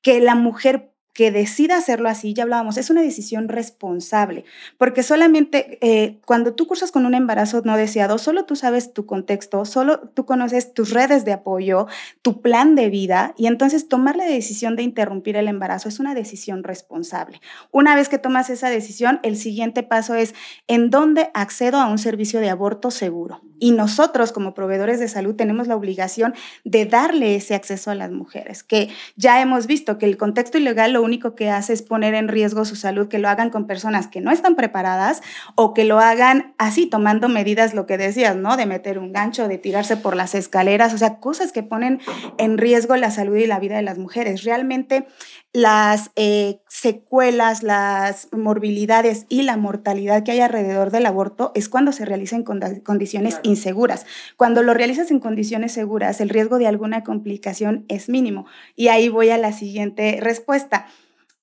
Que 0.00 0.20
la 0.20 0.34
mujer 0.34 0.89
que 1.12 1.30
decida 1.30 1.76
hacerlo 1.76 2.08
así, 2.08 2.34
ya 2.34 2.44
hablábamos, 2.44 2.76
es 2.76 2.90
una 2.90 3.02
decisión 3.02 3.48
responsable, 3.48 4.44
porque 4.78 5.02
solamente 5.02 5.78
eh, 5.80 6.18
cuando 6.24 6.54
tú 6.54 6.66
cursas 6.66 6.92
con 6.92 7.06
un 7.06 7.14
embarazo 7.14 7.62
no 7.64 7.76
deseado, 7.76 8.18
solo 8.18 8.44
tú 8.44 8.56
sabes 8.56 8.92
tu 8.92 9.06
contexto, 9.06 9.64
solo 9.64 10.00
tú 10.14 10.24
conoces 10.24 10.72
tus 10.72 10.90
redes 10.90 11.24
de 11.24 11.32
apoyo, 11.32 11.86
tu 12.22 12.40
plan 12.40 12.74
de 12.74 12.88
vida, 12.90 13.34
y 13.36 13.46
entonces 13.46 13.88
tomar 13.88 14.16
la 14.16 14.24
decisión 14.24 14.76
de 14.76 14.82
interrumpir 14.82 15.36
el 15.36 15.48
embarazo 15.48 15.88
es 15.88 15.98
una 15.98 16.14
decisión 16.14 16.62
responsable. 16.62 17.40
Una 17.70 17.96
vez 17.96 18.08
que 18.08 18.18
tomas 18.18 18.50
esa 18.50 18.70
decisión, 18.70 19.20
el 19.22 19.36
siguiente 19.36 19.82
paso 19.82 20.14
es 20.14 20.34
en 20.68 20.90
dónde 20.90 21.30
accedo 21.34 21.78
a 21.78 21.86
un 21.86 21.98
servicio 21.98 22.40
de 22.40 22.50
aborto 22.50 22.90
seguro. 22.90 23.42
Y 23.60 23.70
nosotros 23.70 24.32
como 24.32 24.54
proveedores 24.54 24.98
de 24.98 25.06
salud 25.06 25.36
tenemos 25.36 25.68
la 25.68 25.76
obligación 25.76 26.34
de 26.64 26.86
darle 26.86 27.36
ese 27.36 27.54
acceso 27.54 27.92
a 27.92 27.94
las 27.94 28.10
mujeres, 28.10 28.64
que 28.64 28.88
ya 29.14 29.40
hemos 29.40 29.68
visto 29.68 29.98
que 29.98 30.06
el 30.06 30.16
contexto 30.16 30.58
ilegal 30.58 30.94
lo 30.94 31.02
único 31.02 31.36
que 31.36 31.50
hace 31.50 31.72
es 31.72 31.82
poner 31.82 32.14
en 32.14 32.26
riesgo 32.26 32.64
su 32.64 32.74
salud, 32.74 33.06
que 33.06 33.18
lo 33.18 33.28
hagan 33.28 33.50
con 33.50 33.66
personas 33.66 34.08
que 34.08 34.20
no 34.20 34.32
están 34.32 34.56
preparadas 34.56 35.22
o 35.54 35.74
que 35.74 35.84
lo 35.84 36.00
hagan 36.00 36.54
así, 36.58 36.86
tomando 36.86 37.28
medidas, 37.28 37.74
lo 37.74 37.86
que 37.86 37.98
decías, 37.98 38.34
¿no? 38.34 38.56
De 38.56 38.66
meter 38.66 38.98
un 38.98 39.12
gancho, 39.12 39.46
de 39.46 39.58
tirarse 39.58 39.96
por 39.96 40.16
las 40.16 40.34
escaleras, 40.34 40.94
o 40.94 40.98
sea, 40.98 41.18
cosas 41.18 41.52
que 41.52 41.62
ponen 41.62 42.00
en 42.38 42.58
riesgo 42.58 42.96
la 42.96 43.10
salud 43.10 43.36
y 43.36 43.46
la 43.46 43.60
vida 43.60 43.76
de 43.76 43.82
las 43.82 43.98
mujeres. 43.98 44.42
Realmente 44.44 45.06
las 45.52 46.10
eh, 46.16 46.60
secuelas, 46.68 47.62
las 47.62 48.28
morbilidades 48.32 49.26
y 49.28 49.42
la 49.42 49.56
mortalidad 49.56 50.22
que 50.22 50.32
hay 50.32 50.40
alrededor 50.40 50.90
del 50.90 51.06
aborto 51.06 51.50
es 51.54 51.68
cuando 51.68 51.92
se 51.92 52.04
realiza 52.04 52.36
en 52.36 52.44
condiciones 52.44 53.40
inseguras. 53.50 54.06
Cuando 54.36 54.62
lo 54.62 54.72
realizas 54.72 55.10
en 55.10 55.20
condiciones 55.20 55.72
seguras, 55.72 56.20
el 56.20 56.30
riesgo 56.30 56.58
de 56.58 56.66
alguna 56.66 57.04
complicación 57.04 57.84
es 57.88 58.08
mínimo. 58.08 58.46
Y 58.76 58.88
ahí 58.88 59.08
voy 59.08 59.30
a 59.30 59.38
la 59.38 59.52
siguiente 59.52 60.18
respuesta. 60.20 60.86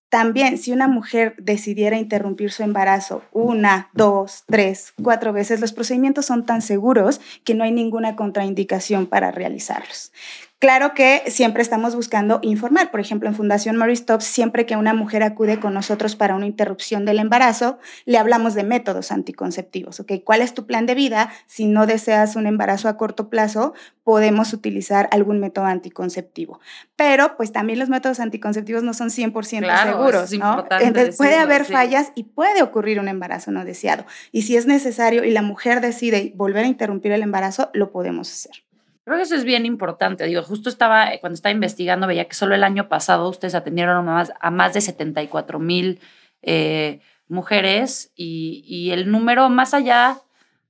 También, 0.10 0.58
si 0.58 0.72
una 0.72 0.88
mujer 0.88 1.36
decidiera 1.38 1.98
interrumpir 1.98 2.52
su 2.52 2.64
embarazo 2.64 3.24
una, 3.34 3.90
dos, 3.94 4.46
tres, 4.48 4.94
cuatro 5.04 5.34
veces, 5.34 5.60
los 5.60 5.74
procedimientos 5.74 6.26
son 6.26 6.46
tan 6.46 6.62
seguros 6.62 7.20
que 7.44 7.54
no 7.54 7.66
hay 7.66 7.72
ninguna 7.72 8.16
contraindicación 8.16 9.08
para 9.08 9.32
realizarlos. 9.32 10.14
Claro 10.60 10.96
que 10.96 11.22
siempre 11.28 11.62
estamos 11.62 11.96
buscando 11.96 12.40
informar. 12.42 12.90
Por 12.90 13.00
ejemplo, 13.00 13.30
en 13.30 13.36
Fundación 13.36 13.76
Mary 13.76 13.96
Stops, 13.96 14.26
siempre 14.26 14.66
que 14.66 14.76
una 14.76 14.96
mujer 14.96 15.22
acude 15.22 15.60
con 15.60 15.76
nosotros 15.76 16.16
para 16.16 16.34
una 16.34 16.48
interrupción 16.48 17.06
del 17.06 17.20
embarazo, 17.20 17.78
le 18.06 18.18
hablamos 18.18 18.56
de 18.56 18.64
métodos 18.64 19.12
anticonceptivos. 19.12 20.00
¿ok? 20.00 20.14
¿Cuál 20.24 20.42
es 20.42 20.56
tu 20.56 20.66
plan 20.66 20.88
de 20.88 20.96
vida? 20.96 21.30
Si 21.46 21.68
no 21.68 21.86
deseas 21.86 22.36
un 22.36 22.48
embarazo 22.48 22.90
a 22.90 22.98
corto 22.98 23.30
plazo, 23.30 23.76
podemos 24.04 24.52
utilizar 24.52 25.08
algún 25.12 25.40
método 25.40 25.66
anticonceptivo. 25.66 26.60
Pero, 26.96 27.38
pues 27.38 27.52
también 27.52 27.78
los 27.78 27.90
métodos 27.90 28.20
anticonceptivos 28.20 28.82
no 28.82 28.96
son 28.96 29.10
100% 29.10 29.84
seguros. 29.84 30.32
¿no? 30.34 30.66
Entonces, 30.80 31.18
puede 31.18 31.36
haber 31.36 31.66
fallas 31.66 32.12
y 32.16 32.24
puede 32.24 32.64
ocurrir 32.64 33.00
un 33.00 33.10
embarazo 33.10 33.52
no 33.52 33.64
deseado. 33.64 34.08
Y 34.32 34.42
si 34.42 34.58
es 34.58 34.66
necesario 34.66 35.24
y 35.24 35.30
la 35.30 35.44
mujer 35.44 35.82
decide 35.82 36.34
volver 36.36 36.66
a 36.66 36.68
interrumpir 36.68 37.12
el 37.12 37.22
embarazo, 37.22 37.70
lo 37.74 37.92
podemos 37.92 38.32
hacer. 38.32 38.67
Creo 39.08 39.20
que 39.20 39.24
eso 39.24 39.36
es 39.36 39.46
bien 39.46 39.66
importante. 39.66 40.26
Digo, 40.26 40.44
justo 40.44 40.68
estaba, 40.68 41.12
cuando 41.22 41.36
estaba 41.36 41.54
investigando, 41.54 42.08
veía 42.08 42.28
que 42.28 42.36
solo 42.36 42.56
el 42.56 42.64
año 42.66 42.90
pasado 42.90 43.30
ustedes 43.30 43.56
atendieron 43.56 43.96
a 43.96 44.02
más, 44.02 44.34
a 44.38 44.52
más 44.52 44.74
de 44.74 44.82
74 44.82 45.60
mil 45.60 46.02
eh, 46.42 47.00
mujeres 47.30 48.12
y, 48.18 48.90
el 48.92 49.10
número, 49.10 49.48
más 49.48 49.74
allá 49.74 50.18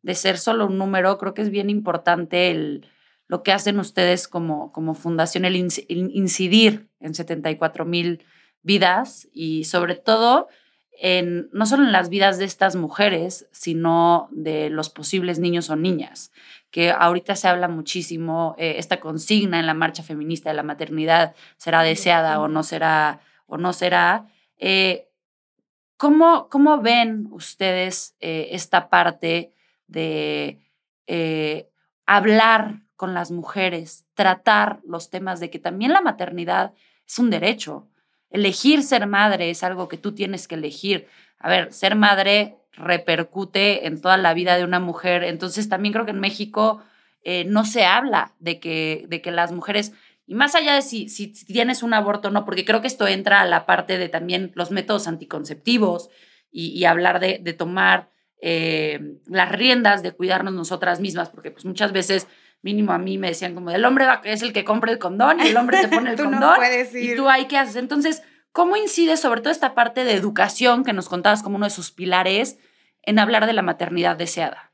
de 0.03 0.13
ser 0.13 0.37
solo 0.37 0.67
un 0.67 0.77
número, 0.77 1.17
creo 1.17 1.33
que 1.33 1.41
es 1.41 1.49
bien 1.49 1.71
importante 1.71 2.51
el, 2.51 2.85
lo 3.27 3.41
que 3.41 3.53
hacen 3.53 3.79
ustedes 3.79 4.27
como, 4.27 4.71
como 4.71 4.93
fundación, 4.93 5.43
el, 5.43 5.55
incidir 5.55 6.89
en 6.99 7.15
74 7.15 7.85
mil 7.85 8.23
vidas 8.61 9.27
y 9.33 9.63
sobre 9.63 9.95
todo 9.95 10.47
en, 10.91 11.49
no 11.53 11.65
solo 11.65 11.85
en 11.85 11.91
las 11.91 12.09
vidas 12.09 12.37
de 12.37 12.45
estas 12.45 12.75
mujeres, 12.75 13.47
sino 13.51 14.29
de 14.29 14.69
los 14.69 14.91
posibles 14.91 15.39
niños 15.39 15.71
o 15.71 15.75
niñas 15.75 16.31
que 16.71 16.91
ahorita 16.91 17.35
se 17.35 17.47
habla 17.47 17.67
muchísimo, 17.67 18.55
eh, 18.57 18.75
esta 18.77 18.99
consigna 18.99 19.59
en 19.59 19.65
la 19.65 19.73
marcha 19.73 20.03
feminista 20.03 20.49
de 20.49 20.55
la 20.55 20.63
maternidad 20.63 21.35
será 21.57 21.81
deseada 21.81 22.39
o 22.39 22.47
no 22.47 22.63
será, 22.63 23.21
o 23.45 23.57
no 23.57 23.73
será. 23.73 24.27
Eh, 24.57 25.07
¿cómo, 25.95 26.49
¿cómo, 26.49 26.81
ven 26.81 27.27
ustedes 27.31 28.15
eh, 28.19 28.49
esta 28.51 28.89
parte 28.89 29.53
de 29.87 30.61
hablar 32.05 32.81
con 32.97 33.13
las 33.13 33.31
mujeres, 33.31 34.05
tratar 34.13 34.81
los 34.85 35.09
temas 35.09 35.39
de 35.39 35.49
que 35.49 35.59
también 35.59 35.93
la 35.93 36.01
maternidad 36.01 36.73
es 37.05 37.17
un 37.19 37.29
derecho? 37.29 37.87
Elegir 38.29 38.83
ser 38.83 39.07
madre 39.07 39.49
es 39.49 39.63
algo 39.63 39.87
que 39.87 39.97
tú 39.97 40.13
tienes 40.13 40.49
que 40.49 40.55
elegir. 40.55 41.07
A 41.39 41.47
ver, 41.47 41.71
ser 41.71 41.95
madre 41.95 42.57
repercute 42.77 43.87
en 43.87 44.01
toda 44.01 44.17
la 44.17 44.33
vida 44.33 44.57
de 44.57 44.63
una 44.63 44.79
mujer. 44.79 45.23
Entonces 45.23 45.67
también 45.67 45.93
creo 45.93 46.05
que 46.05 46.11
en 46.11 46.19
México 46.19 46.81
eh, 47.23 47.43
no 47.45 47.65
se 47.65 47.85
habla 47.85 48.33
de 48.39 48.59
que, 48.59 49.05
de 49.09 49.21
que 49.21 49.31
las 49.31 49.51
mujeres, 49.51 49.93
y 50.25 50.35
más 50.35 50.55
allá 50.55 50.75
de 50.75 50.81
si, 50.81 51.09
si 51.09 51.27
tienes 51.45 51.83
un 51.83 51.93
aborto 51.93 52.29
o 52.29 52.31
no, 52.31 52.45
porque 52.45 52.65
creo 52.65 52.81
que 52.81 52.87
esto 52.87 53.07
entra 53.07 53.41
a 53.41 53.45
la 53.45 53.65
parte 53.65 53.97
de 53.97 54.09
también 54.09 54.51
los 54.55 54.71
métodos 54.71 55.07
anticonceptivos 55.07 56.09
y, 56.49 56.85
hablar 56.85 57.19
de, 57.19 57.39
de 57.41 57.53
tomar 57.53 58.09
eh, 58.41 59.17
las 59.25 59.51
riendas 59.51 60.01
de 60.03 60.11
cuidarnos 60.11 60.53
nosotras 60.53 60.99
mismas, 60.99 61.29
porque 61.29 61.51
pues 61.51 61.65
muchas 61.65 61.91
veces 61.91 62.27
mínimo 62.61 62.91
a 62.91 62.97
mí 62.97 63.17
me 63.17 63.27
decían 63.27 63.53
como 63.53 63.69
el 63.71 63.85
hombre 63.85 64.05
es 64.23 64.41
el 64.41 64.53
que 64.53 64.63
compra 64.63 64.91
el 64.91 64.99
condón 64.99 65.39
y 65.39 65.47
el 65.47 65.57
hombre 65.57 65.81
te 65.81 65.87
pone 65.87 66.11
el 66.11 66.17
condón 66.17 66.57
y 66.93 67.15
tú 67.15 67.29
hay 67.29 67.45
que 67.45 67.57
hacer. 67.57 67.81
Entonces, 67.81 68.23
¿cómo 68.51 68.77
incide 68.77 69.17
sobre 69.17 69.41
todo 69.41 69.51
esta 69.51 69.75
parte 69.75 70.03
de 70.03 70.13
educación 70.13 70.83
que 70.83 70.93
nos 70.93 71.09
contabas 71.09 71.43
como 71.43 71.57
uno 71.57 71.65
de 71.65 71.71
sus 71.71 71.91
pilares 71.91 72.57
en 73.07 73.17
hablar 73.17 73.47
de 73.47 73.53
la 73.53 73.63
maternidad 73.63 74.17
deseada? 74.17 74.71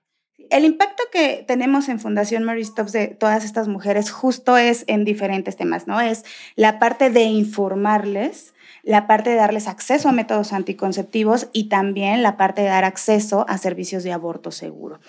El 0.50 0.66
impacto 0.66 1.04
que 1.12 1.46
tenemos 1.48 1.88
en 1.88 2.00
Fundación 2.00 2.44
Mary 2.44 2.66
Stops 2.66 2.92
de 2.92 3.08
todas 3.08 3.46
estas 3.46 3.70
mujeres 3.70 4.12
justo 4.12 4.58
es 4.58 4.84
en 4.88 5.06
diferentes 5.06 5.56
temas, 5.56 5.88
¿no? 5.88 6.02
Es 6.02 6.26
la 6.56 6.80
parte 6.80 7.10
de 7.10 7.24
informarles, 7.24 8.54
la 8.82 9.08
parte 9.08 9.30
de 9.30 9.38
darles 9.38 9.68
acceso 9.68 10.10
a 10.10 10.12
métodos 10.12 10.52
anticonceptivos 10.52 11.48
y 11.54 11.70
también 11.70 12.24
la 12.24 12.36
parte 12.36 12.62
de 12.62 12.68
dar 12.68 12.84
acceso 12.84 13.46
a 13.48 13.58
servicios 13.58 14.04
de 14.04 14.12
aborto 14.12 14.52
seguro. 14.52 15.00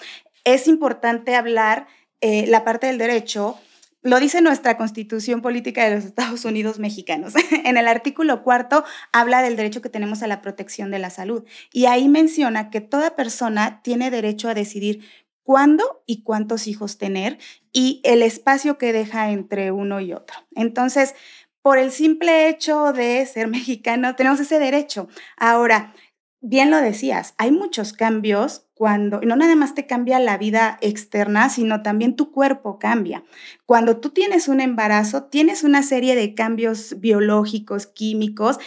Es 0.44 0.68
importante 0.68 1.34
hablar 1.34 1.88
eh, 2.20 2.46
la 2.46 2.62
parte 2.62 2.86
del 2.86 2.98
derecho 2.98 3.58
lo 4.04 4.20
dice 4.20 4.42
nuestra 4.42 4.76
constitución 4.76 5.40
política 5.40 5.84
de 5.84 5.96
los 5.96 6.04
Estados 6.04 6.44
Unidos 6.44 6.78
mexicanos. 6.78 7.32
en 7.64 7.76
el 7.76 7.88
artículo 7.88 8.44
cuarto 8.44 8.84
habla 9.12 9.42
del 9.42 9.56
derecho 9.56 9.82
que 9.82 9.88
tenemos 9.88 10.22
a 10.22 10.28
la 10.28 10.42
protección 10.42 10.90
de 10.90 11.00
la 11.00 11.10
salud 11.10 11.44
y 11.72 11.86
ahí 11.86 12.08
menciona 12.08 12.70
que 12.70 12.82
toda 12.82 13.16
persona 13.16 13.80
tiene 13.82 14.10
derecho 14.10 14.48
a 14.48 14.54
decidir 14.54 15.02
cuándo 15.42 16.02
y 16.06 16.22
cuántos 16.22 16.66
hijos 16.66 16.98
tener 16.98 17.38
y 17.72 18.00
el 18.04 18.22
espacio 18.22 18.78
que 18.78 18.92
deja 18.92 19.30
entre 19.30 19.72
uno 19.72 20.00
y 20.00 20.12
otro. 20.12 20.36
Entonces, 20.54 21.14
por 21.62 21.78
el 21.78 21.90
simple 21.90 22.50
hecho 22.50 22.92
de 22.92 23.24
ser 23.24 23.48
mexicano, 23.48 24.14
tenemos 24.16 24.38
ese 24.38 24.58
derecho. 24.58 25.08
Ahora, 25.38 25.94
bien 26.42 26.70
lo 26.70 26.76
decías, 26.76 27.32
hay 27.38 27.52
muchos 27.52 27.94
cambios 27.94 28.63
cuando, 28.74 29.20
no 29.20 29.36
nada 29.36 29.54
más 29.54 29.74
te 29.74 29.86
cambia 29.86 30.18
la 30.18 30.36
vida 30.36 30.78
externa, 30.80 31.48
sino 31.48 31.82
también 31.82 32.16
tu 32.16 32.32
cuerpo 32.32 32.78
cambia. 32.78 33.24
Cuando 33.66 33.98
tú 33.98 34.10
tienes 34.10 34.48
un 34.48 34.60
embarazo, 34.60 35.24
tienes 35.24 35.62
una 35.62 35.82
serie 35.82 36.16
de 36.16 36.34
cambios 36.34 37.00
biológicos, 37.00 37.86
químicos, 37.86 38.58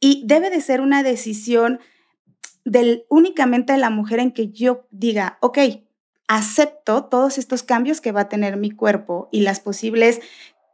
y 0.00 0.22
debe 0.26 0.50
de 0.50 0.60
ser 0.60 0.82
una 0.82 1.02
decisión 1.02 1.80
del, 2.64 3.06
únicamente 3.08 3.72
de 3.72 3.78
la 3.78 3.90
mujer 3.90 4.18
en 4.18 4.32
que 4.32 4.50
yo 4.50 4.86
diga, 4.90 5.38
ok, 5.40 5.58
acepto 6.28 7.04
todos 7.04 7.38
estos 7.38 7.62
cambios 7.62 8.00
que 8.00 8.12
va 8.12 8.22
a 8.22 8.28
tener 8.28 8.56
mi 8.56 8.70
cuerpo 8.70 9.28
y 9.30 9.40
las 9.40 9.60
posibles 9.60 10.20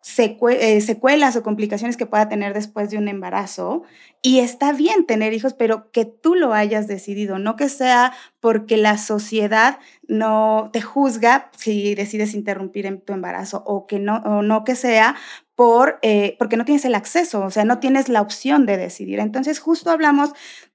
secuelas 0.01 1.37
o 1.37 1.43
complicaciones 1.43 1.97
que 1.97 2.07
pueda 2.07 2.29
tener 2.29 2.55
después 2.55 2.91
de 2.91 2.99
un 2.99 3.09
embarazo. 3.09 3.83
Y 4.23 4.41
está 4.41 4.73
bien 4.73 5.07
tener 5.07 5.33
hijos, 5.33 5.55
pero 5.55 5.91
que 5.93 6.05
tú 6.05 6.35
lo 6.35 6.53
hayas 6.53 6.87
decidido, 6.87 7.39
no 7.39 7.57
que 7.57 7.69
sea 7.69 8.13
porque 8.41 8.77
la 8.77 8.99
sociedad 8.99 9.79
no 10.09 10.71
te 10.73 10.81
juzga 10.83 11.51
si 11.57 11.95
decides 11.95 12.35
interrumpir 12.35 12.87
en 12.87 13.01
tu 13.01 13.13
embarazo 13.13 13.63
o 13.67 13.87
que 13.87 13.99
no, 13.99 14.17
o 14.19 14.43
no 14.43 14.65
que 14.65 14.75
sea 14.75 15.17
por, 15.55 15.99
eh, 16.01 16.37
porque 16.39 16.57
no 16.57 16.65
tienes 16.65 16.87
el 16.87 16.95
acceso, 16.95 17.43
o 17.43 17.51
sea, 17.51 17.67
no 17.67 17.81
tienes 17.81 18.09
la 18.09 18.23
opción 18.23 18.65
de 18.65 18.79
decidir. 18.79 19.21
Entonces, 19.21 19.59
justo 19.59 19.91
hablamos 19.91 20.31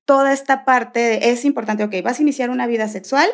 toda 0.05 0.31
esta 0.31 0.65
parte, 0.65 0.99
de, 0.99 1.31
es 1.31 1.45
importante, 1.45 1.83
ok, 1.83 1.95
vas 2.03 2.19
a 2.19 2.21
iniciar 2.21 2.51
una 2.51 2.67
vida 2.67 2.87
sexual, 2.87 3.27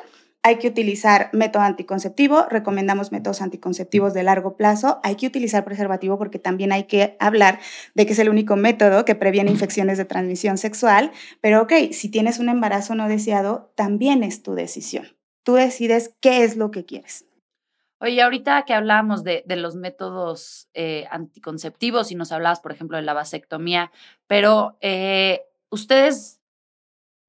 hay 0.43 0.57
que 0.57 0.67
utilizar 0.67 1.29
método 1.33 1.63
anticonceptivo, 1.63 2.45
recomendamos 2.49 3.11
métodos 3.11 3.41
anticonceptivos 3.41 4.13
de 4.13 4.23
largo 4.23 4.57
plazo, 4.57 4.99
hay 5.03 5.15
que 5.15 5.27
utilizar 5.27 5.63
preservativo 5.63 6.17
porque 6.17 6.39
también 6.39 6.71
hay 6.71 6.85
que 6.85 7.15
hablar 7.19 7.59
de 7.93 8.05
que 8.05 8.13
es 8.13 8.19
el 8.19 8.29
único 8.29 8.55
método 8.55 9.05
que 9.05 9.15
previene 9.15 9.51
infecciones 9.51 9.97
de 9.97 10.05
transmisión 10.05 10.57
sexual, 10.57 11.11
pero 11.41 11.61
ok, 11.61 11.73
si 11.91 12.09
tienes 12.09 12.39
un 12.39 12.49
embarazo 12.49 12.95
no 12.95 13.07
deseado, 13.07 13.71
también 13.75 14.23
es 14.23 14.41
tu 14.41 14.55
decisión. 14.55 15.07
Tú 15.43 15.53
decides 15.53 16.15
qué 16.21 16.43
es 16.43 16.57
lo 16.57 16.71
que 16.71 16.85
quieres. 16.85 17.25
Oye, 17.99 18.19
ahorita 18.23 18.65
que 18.65 18.73
hablábamos 18.73 19.23
de, 19.23 19.43
los 19.47 19.75
métodos 19.75 20.69
eh, 20.73 21.05
anticonceptivos 21.11 22.11
y 22.11 22.15
nos 22.15 22.31
hablabas, 22.31 22.59
por 22.59 22.71
ejemplo, 22.71 22.97
de 22.97 23.03
la 23.03 23.13
vasectomía, 23.13 23.91
pero 24.25 24.75
eh, 24.81 25.43
ustedes 25.69 26.40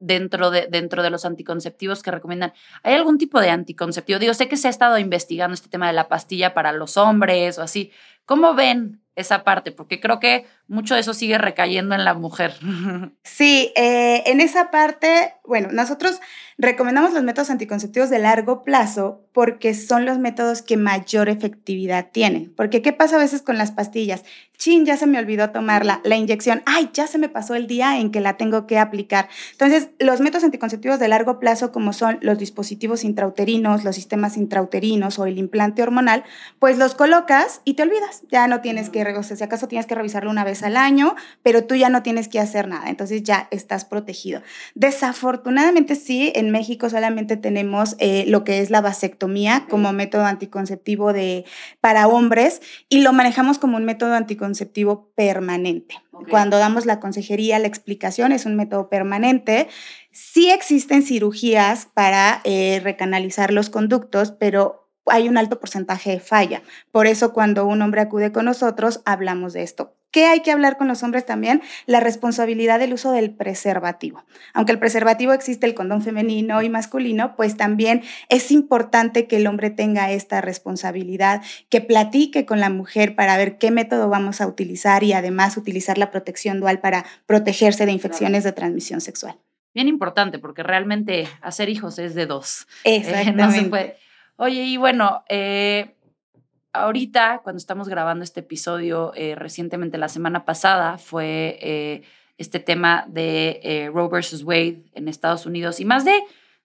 dentro 0.03 0.51
de, 0.51 0.67
dentro 0.69 1.03
de 1.03 1.11
los 1.11 1.25
anticonceptivos 1.25 2.03
que 2.03 2.11
recomiendan. 2.11 2.53
¿Hay 2.83 2.95
algún 2.95 3.19
tipo 3.19 3.41
de 3.41 3.51
anticonceptivo? 3.51 4.19
Digo, 4.19 4.35
sé 4.35 4.49
que 4.49 4.57
se 4.57 4.67
ha 4.67 4.71
estado 4.71 4.99
investigando 4.99 5.55
este 5.55 5.69
tema 5.69 5.87
de 5.87 5.93
la 5.93 6.09
pastilla 6.09 6.53
para 6.55 6.73
los 6.73 6.97
hombres 6.97 7.59
o 7.59 7.63
así. 7.63 7.93
¿Cómo 8.27 8.55
ven 8.55 9.01
esa 9.15 9.45
parte? 9.45 9.73
Porque 9.73 10.01
creo 10.01 10.19
que 10.19 10.47
mucho 10.67 10.95
de 10.95 11.01
eso 11.01 11.15
sigue 11.15 11.39
recayendo 11.39 11.95
en 11.95 12.05
la 12.05 12.15
mujer. 12.15 12.55
Sí, 13.25 13.73
eh, 13.77 14.25
en 14.27 14.41
esa 14.41 14.71
parte, 14.71 15.35
bueno, 15.45 15.69
nosotros 15.73 16.21
recomendamos 16.63 17.13
los 17.13 17.25
métodos 17.25 17.51
anticonceptivos 17.51 18.09
de 18.09 18.21
largo 18.21 18.63
plazo 18.63 19.27
porque 19.33 19.75
son 19.75 20.05
los 20.07 20.19
métodos 20.19 20.63
que 20.63 20.77
mayor 20.77 21.29
efectividad 21.29 22.11
tienen. 22.13 22.53
Porque 22.57 22.83
¿qué 22.83 22.93
pasa 22.93 23.17
a 23.17 23.19
veces 23.19 23.43
con 23.43 23.59
las 23.59 23.73
pastillas? 23.73 24.23
Chin, 24.59 24.87
ya 24.87 24.97
se 24.97 25.09
me 25.09 25.19
olvidó 25.19 25.51
tomarla, 25.51 26.01
la 26.05 26.15
inyección, 26.15 26.63
ay, 26.67 26.91
ya 26.93 27.09
se 27.09 27.19
me 27.19 27.29
pasó 27.29 27.57
el 27.57 27.67
día 27.67 27.99
en 27.99 28.13
que 28.13 28.21
la 28.21 28.37
tengo 28.37 28.69
que 28.69 28.79
aplicar. 28.79 29.29
Entonces, 29.51 29.89
los 29.99 30.21
métodos 30.21 30.45
anticonceptivos 30.45 31.01
de 31.01 31.09
largo 31.09 31.41
plazo, 31.41 31.73
como 31.73 31.93
son 31.93 32.19
los 32.21 32.39
dispositivos 32.39 33.03
intrauterinos, 33.03 33.83
los 33.83 33.97
sistemas 33.97 34.37
intrauterinos 34.37 35.19
o 35.19 35.27
el 35.27 35.39
implante 35.39 35.83
hormonal, 35.83 36.23
pues 36.61 36.79
los 36.79 36.95
colocas 36.95 37.61
y 37.65 37.75
te 37.75 37.83
olvidas. 37.83 38.23
Ya 38.31 38.47
no 38.47 38.61
tienes 38.61 38.89
que, 38.89 39.03
o 39.03 39.23
sea, 39.25 39.37
si 39.37 39.43
acaso 39.43 39.67
tienes 39.67 39.87
que 39.87 39.97
revisarlo 39.97 40.31
una 40.31 40.45
vez 40.45 40.63
al 40.63 40.77
año, 40.77 41.17
pero 41.43 41.65
tú 41.65 41.75
ya 41.75 41.89
no 41.89 42.05
tienes 42.05 42.29
que 42.29 42.39
hacer 42.39 42.69
nada. 42.69 42.89
Entonces 42.89 43.25
ya 43.25 43.49
estás 43.51 43.85
protegido. 43.85 44.43
Desafortunadamente 44.77 45.97
sí, 45.97 46.31
en 46.37 46.52
México 46.53 46.89
solamente 46.89 47.37
tenemos 47.37 47.97
eh, 47.99 48.25
lo 48.29 48.45
que 48.45 48.61
es 48.61 48.71
la 48.71 48.81
vasectomía 48.81 49.67
como 49.69 49.93
método 49.93 50.25
anticonceptivo 50.25 51.13
de, 51.13 51.45
para 51.81 52.07
hombres 52.07 52.63
y 52.89 53.01
lo 53.01 53.13
manejamos 53.13 53.59
como 53.59 53.77
un 53.77 53.85
método 53.85 54.15
anticonceptivo 54.15 55.11
permanente. 55.17 55.97
Cuando 56.31 56.59
damos 56.59 56.87
la 56.87 57.01
consejería, 57.01 57.59
la 57.59 57.67
explicación 57.67 58.31
es 58.31 58.47
un 58.47 58.55
método 58.55 58.89
permanente. 58.89 59.69
Sí 60.13 60.51
existen 60.51 61.03
cirugías 61.03 61.89
para 61.93 62.41
eh, 62.45 62.81
recanalizar 62.85 63.53
los 63.53 63.71
conductos, 63.71 64.31
pero 64.31 64.91
hay 65.07 65.29
un 65.29 65.39
alto 65.39 65.59
porcentaje 65.59 66.11
de 66.11 66.21
falla. 66.21 66.63
Por 66.93 67.07
eso 67.07 67.33
cuando 67.33 67.67
un 67.67 67.83
hombre 67.83 68.03
acude 68.03 68.31
con 68.31 68.45
nosotros, 68.45 69.01
hablamos 69.05 69.53
de 69.53 69.63
esto. 69.63 69.97
¿Qué 70.13 70.27
hay 70.27 70.41
que 70.41 70.53
hablar 70.53 70.77
con 70.77 70.89
los 70.89 71.03
hombres 71.03 71.25
también? 71.25 71.63
La 71.87 71.99
responsabilidad 71.99 72.79
del 72.79 72.93
uso 72.93 73.13
del 73.13 73.31
preservativo. 73.31 74.25
Aunque 74.53 74.73
el 74.73 74.79
preservativo 74.79 75.33
existe 75.33 75.67
el 75.67 75.75
condón 75.75 76.03
femenino 76.03 76.61
y 76.61 76.69
masculino, 76.69 77.35
pues 77.35 77.57
también 77.57 78.03
es 78.29 78.51
importante 78.51 79.27
que 79.27 79.39
el 79.39 79.47
hombre 79.47 79.71
tenga 79.71 80.13
esta 80.13 80.43
responsabilidad, 80.43 81.41
que 81.71 81.81
platique 81.81 82.45
con 82.45 82.61
la 82.61 82.69
mujer 82.69 83.17
para 83.17 83.39
ver 83.39 83.57
qué 83.57 83.71
método 83.71 84.11
vamos 84.11 84.43
a 84.43 84.47
utilizar 84.47 85.03
y 85.03 85.15
además 85.15 85.57
utilizar 85.57 85.97
la 85.97 86.11
protección 86.11 86.61
dual 86.61 86.81
para 86.81 87.07
protegerse 87.25 87.87
de 87.87 87.93
infecciones 87.93 88.45
de 88.45 88.53
transmisión 88.53 89.01
sexual. 89.01 89.39
Bien 89.75 89.89
importante, 89.89 90.39
porque 90.39 90.63
realmente 90.63 91.27
hacer 91.41 91.71
hijos 91.71 91.99
es 91.99 92.15
de 92.15 92.27
dos. 92.27 92.67
Exactamente. 92.85 93.97
Oye, 94.37 94.63
y 94.65 94.77
bueno, 94.77 95.25
eh, 95.29 95.95
ahorita, 96.73 97.41
cuando 97.43 97.59
estamos 97.59 97.89
grabando 97.89 98.25
este 98.25 98.41
episodio, 98.41 99.13
eh, 99.15 99.35
recientemente 99.35 99.99
la 99.99 100.09
semana 100.09 100.45
pasada, 100.45 100.99
fue 100.99 101.59
eh, 101.61 102.03
este 102.39 102.61
tema 102.61 103.05
de 103.09 103.61
eh, 103.63 103.91
Roe 103.93 104.09
versus 104.09 104.43
Wade 104.43 104.83
en 104.95 105.09
Estados 105.09 105.47
Unidos. 105.47 105.81
Y 105.81 105.85
más 105.85 106.05
de, 106.05 106.19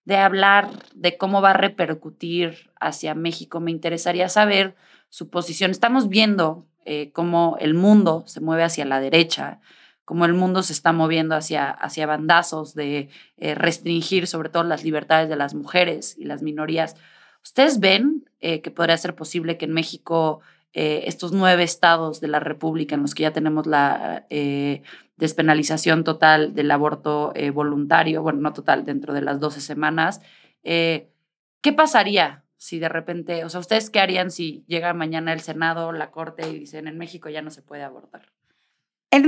de 0.06 0.18
hablar 0.18 0.70
de 0.96 1.18
cómo 1.18 1.42
va 1.42 1.52
a 1.52 1.58
repercutir 1.58 2.72
hacia 2.80 3.16
México, 3.16 3.60
me 3.60 3.72
interesaría 3.72 4.30
saber 4.30 4.76
su 5.10 5.30
posición. 5.30 5.72
Estamos 5.72 6.10
viendo 6.10 6.66
cómo 7.12 7.58
el 7.60 7.74
mundo 7.74 8.24
se 8.28 8.40
mueve 8.40 8.64
hacia 8.64 8.86
la 8.86 9.02
derecha, 9.02 9.60
cómo 10.06 10.24
el 10.24 10.34
mundo 10.34 10.64
se 10.64 10.72
está 10.72 10.94
moviendo 10.94 11.36
hacia, 11.36 11.70
hacia 11.70 12.06
bandazos 12.06 12.76
de 12.76 13.10
restringir 13.38 14.26
sobre 14.26 14.48
todo 14.48 14.64
las 14.64 14.86
libertades 14.86 15.28
de 15.28 15.36
las 15.36 15.54
mujeres 15.54 16.16
y 16.18 16.24
las 16.24 16.44
minorías. 16.44 16.96
¿Ustedes 17.44 17.80
ven 17.80 18.28
eh, 18.40 18.62
que 18.62 18.72
podría 18.72 18.98
ser 18.98 19.16
posible 19.16 19.58
que 19.58 19.66
en 19.66 19.74
México 19.74 20.42
eh, 20.74 21.04
estos 21.06 21.32
nueve 21.32 21.64
estados 21.64 22.22
de 22.22 22.28
la 22.28 22.40
República 22.40 22.96
en 22.96 23.02
los 23.02 23.16
que 23.16 23.24
ya 23.24 23.34
tenemos 23.34 23.66
la 23.66 24.26
eh, 24.30 24.84
despenalización 25.16 26.04
total 26.04 26.54
del 26.54 26.70
aborto 26.70 27.34
voluntario, 27.54 28.22
bueno, 28.22 28.40
no 28.42 28.54
total, 28.54 28.86
dentro 28.86 29.14
de 29.14 29.22
las 29.22 29.40
12 29.40 29.62
semanas, 29.62 30.22
¿qué 30.64 31.74
pasaría 31.76 32.44
si 32.58 32.78
de 32.78 32.90
repente, 32.90 33.44
o 33.44 33.50
sea, 33.50 33.60
¿ustedes 33.60 33.90
qué 33.90 34.00
harían 34.00 34.30
si 34.30 34.64
llega 34.68 34.94
mañana 34.94 35.34
el 35.34 35.40
Senado, 35.40 35.92
la 35.92 36.12
Corte 36.12 36.48
y 36.48 36.60
dicen 36.60 36.88
en 36.88 37.00
México 37.00 37.30
ya 37.30 37.42
no 37.42 37.50
se 37.50 37.64
puede 37.64 37.84
abortar? 37.84 38.32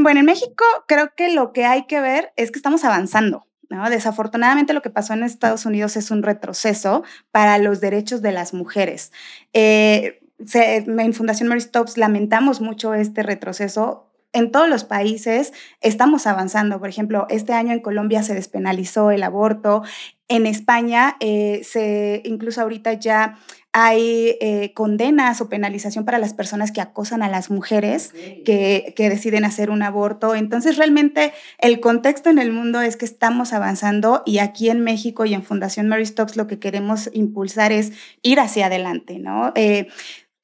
bueno, 0.01 0.19
en 0.19 0.25
México 0.27 0.63
creo 0.87 1.13
que 1.15 1.33
lo 1.33 1.51
que 1.53 1.65
hay 1.65 1.87
que 1.87 1.99
ver 2.01 2.31
es 2.35 2.51
que 2.51 2.59
estamos 2.59 2.83
avanzando. 2.83 3.48
Desafortunadamente 3.69 4.73
lo 4.73 4.81
que 4.81 4.89
pasó 4.89 5.13
en 5.13 5.23
Estados 5.23 5.65
Unidos 5.65 5.95
es 5.95 6.11
un 6.11 6.23
retroceso 6.23 7.03
para 7.31 7.57
los 7.59 7.81
derechos 7.81 8.21
de 8.21 8.31
las 8.31 8.53
mujeres. 8.53 9.11
Eh, 9.53 10.21
en 10.53 11.13
Fundación 11.13 11.49
Mary 11.49 11.61
Stopes 11.61 11.97
lamentamos 11.97 12.61
mucho 12.61 12.93
este 12.93 13.23
retroceso 13.23 14.09
en 14.33 14.51
todos 14.51 14.69
los 14.69 14.83
países 14.83 15.53
estamos 15.81 16.27
avanzando. 16.27 16.79
Por 16.79 16.89
ejemplo, 16.89 17.25
este 17.29 17.53
año 17.53 17.73
en 17.73 17.79
Colombia 17.79 18.23
se 18.23 18.35
despenalizó 18.35 19.11
el 19.11 19.23
aborto. 19.23 19.83
En 20.27 20.45
España, 20.45 21.17
eh, 21.19 21.61
se, 21.63 22.21
incluso 22.25 22.61
ahorita 22.61 22.93
ya 22.93 23.39
hay 23.71 24.37
eh, 24.41 24.73
condenas 24.73 25.41
o 25.41 25.49
penalización 25.49 26.03
para 26.03 26.17
las 26.17 26.33
personas 26.33 26.71
que 26.71 26.81
acosan 26.81 27.21
a 27.21 27.29
las 27.29 27.51
mujeres 27.51 28.13
que, 28.45 28.93
que, 28.95 29.09
deciden 29.09 29.45
hacer 29.45 29.69
un 29.69 29.83
aborto. 29.83 30.33
Entonces, 30.33 30.77
realmente 30.77 31.33
el 31.59 31.79
contexto 31.79 32.29
en 32.29 32.39
el 32.39 32.51
mundo 32.51 32.81
es 32.81 32.97
que 32.97 33.05
estamos 33.05 33.53
avanzando 33.53 34.23
y 34.25 34.39
aquí 34.39 34.69
en 34.69 34.83
México 34.83 35.25
y 35.25 35.35
en 35.35 35.43
Fundación 35.43 35.87
Mary 35.87 36.05
Stopes 36.05 36.35
lo 36.35 36.47
que 36.47 36.59
queremos 36.59 37.09
impulsar 37.13 37.71
es 37.71 37.91
ir 38.23 38.39
hacia 38.39 38.65
adelante, 38.65 39.19
¿no? 39.19 39.51
Eh, 39.55 39.87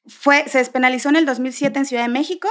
fue, 0.07 0.47
se 0.47 0.59
despenalizó 0.59 1.09
en 1.09 1.15
el 1.15 1.25
2007 1.25 1.79
en 1.79 1.85
Ciudad 1.85 2.03
de 2.03 2.09
México, 2.09 2.47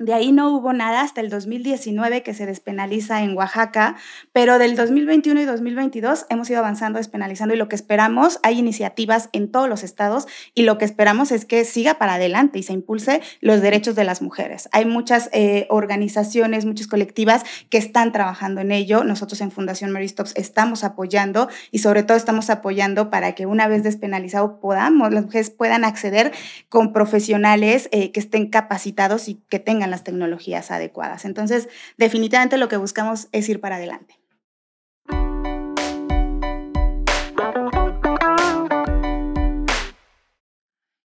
de 0.00 0.14
ahí 0.14 0.32
no 0.32 0.48
hubo 0.48 0.72
nada 0.72 1.02
hasta 1.02 1.20
el 1.20 1.28
2019 1.28 2.22
que 2.22 2.32
se 2.32 2.46
despenaliza 2.46 3.22
en 3.22 3.36
Oaxaca, 3.36 3.96
pero 4.32 4.58
del 4.58 4.74
2021 4.74 5.42
y 5.42 5.44
2022 5.44 6.24
hemos 6.30 6.48
ido 6.48 6.58
avanzando, 6.58 6.96
despenalizando 6.96 7.54
y 7.54 7.58
lo 7.58 7.68
que 7.68 7.76
esperamos, 7.76 8.40
hay 8.42 8.58
iniciativas 8.58 9.28
en 9.32 9.52
todos 9.52 9.68
los 9.68 9.82
estados 9.82 10.26
y 10.54 10.62
lo 10.62 10.78
que 10.78 10.86
esperamos 10.86 11.30
es 11.32 11.44
que 11.44 11.66
siga 11.66 11.98
para 11.98 12.14
adelante 12.14 12.58
y 12.58 12.62
se 12.62 12.72
impulse 12.72 13.20
los 13.42 13.60
derechos 13.60 13.94
de 13.94 14.04
las 14.04 14.22
mujeres. 14.22 14.70
Hay 14.72 14.86
muchas 14.86 15.28
eh, 15.32 15.66
organizaciones, 15.68 16.64
muchas 16.64 16.86
colectivas 16.86 17.44
que 17.68 17.76
están 17.76 18.10
trabajando 18.10 18.62
en 18.62 18.72
ello. 18.72 19.04
Nosotros 19.04 19.42
en 19.42 19.50
Fundación 19.50 19.90
Mary 19.90 20.08
Stops 20.08 20.32
estamos 20.34 20.82
apoyando 20.82 21.50
y 21.72 21.80
sobre 21.80 22.04
todo 22.04 22.16
estamos 22.16 22.48
apoyando 22.48 23.10
para 23.10 23.34
que 23.34 23.44
una 23.44 23.68
vez 23.68 23.82
despenalizado 23.82 24.60
podamos, 24.60 25.12
las 25.12 25.24
mujeres 25.24 25.50
puedan 25.50 25.84
acceder 25.84 26.32
con 26.70 26.94
profesionales 26.94 27.90
eh, 27.92 28.12
que 28.12 28.20
estén 28.20 28.48
capacitados 28.48 29.28
y 29.28 29.34
que 29.50 29.58
tengan 29.58 29.89
las 29.90 30.04
tecnologías 30.04 30.70
adecuadas. 30.70 31.24
Entonces, 31.24 31.68
definitivamente 31.96 32.58
lo 32.58 32.68
que 32.68 32.76
buscamos 32.76 33.28
es 33.32 33.48
ir 33.48 33.60
para 33.60 33.76
adelante. 33.76 34.20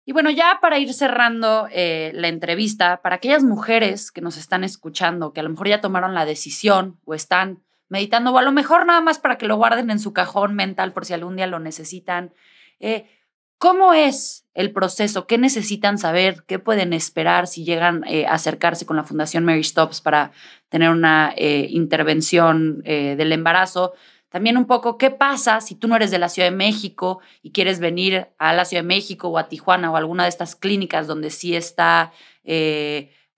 Y 0.07 0.12
bueno, 0.12 0.31
ya 0.31 0.59
para 0.61 0.79
ir 0.79 0.92
cerrando 0.92 1.66
eh, 1.70 2.12
la 2.14 2.29
entrevista, 2.29 3.01
para 3.01 3.16
aquellas 3.16 3.42
mujeres 3.42 4.12
que 4.12 4.20
nos 4.20 4.37
están 4.37 4.62
escuchando, 4.62 5.33
que 5.33 5.40
a 5.40 5.42
lo 5.42 5.49
mejor 5.49 5.68
ya 5.68 5.81
tomaron 5.81 6.14
la 6.14 6.27
decisión 6.27 7.01
o 7.05 7.14
están 7.14 7.62
meditando, 7.88 8.33
o 8.33 8.38
a 8.38 8.42
lo 8.42 8.53
mejor 8.53 8.85
nada 8.85 9.01
más 9.01 9.18
para 9.18 9.38
que 9.38 9.47
lo 9.47 9.57
guarden 9.57 9.90
en 9.90 9.99
su 9.99 10.12
cajón 10.12 10.55
mental 10.55 10.92
por 10.92 11.07
si 11.07 11.14
algún 11.14 11.37
día 11.37 11.47
lo 11.47 11.59
necesitan, 11.59 12.35
eh, 12.81 13.09
¿Cómo 13.64 13.94
es 13.94 14.46
el 14.53 14.72
proceso? 14.72 15.27
¿Qué 15.27 15.38
necesitan 15.38 15.96
saber? 15.96 16.44
¿Qué 16.46 16.59
pueden 16.59 16.92
esperar 16.92 17.46
si 17.46 17.64
llegan 17.64 18.05
eh, 18.07 18.27
a 18.27 18.35
acercarse 18.35 18.85
con 18.85 18.98
la 18.98 19.05
Fundación 19.05 19.42
Mary 19.42 19.64
Stops 19.64 20.03
para 20.03 20.33
tener 20.68 20.90
una 20.90 21.33
eh, 21.35 21.68
intervención 21.70 22.83
eh, 22.85 23.14
del 23.16 23.33
embarazo? 23.33 23.94
También 24.29 24.59
un 24.59 24.66
poco, 24.66 24.98
¿qué 24.98 25.11
pasa 25.11 25.62
si 25.62 25.77
tú 25.77 25.88
no 25.88 25.96
eres 25.96 26.11
de 26.11 26.18
la 26.18 26.29
Ciudad 26.29 26.50
de 26.50 26.55
México 26.55 27.20
y 27.40 27.53
quieres 27.53 27.81
venir 27.81 28.29
a 28.37 28.53
la 28.53 28.66
Ciudad 28.66 28.83
de 28.83 28.88
México 28.88 29.29
o 29.29 29.38
a 29.38 29.48
Tijuana 29.48 29.90
o 29.90 29.94
a 29.94 29.98
alguna 29.98 30.24
de 30.24 30.29
estas 30.29 30.57
clínicas 30.57 31.07
donde 31.07 31.31
sí 31.31 31.57
está 31.57 32.12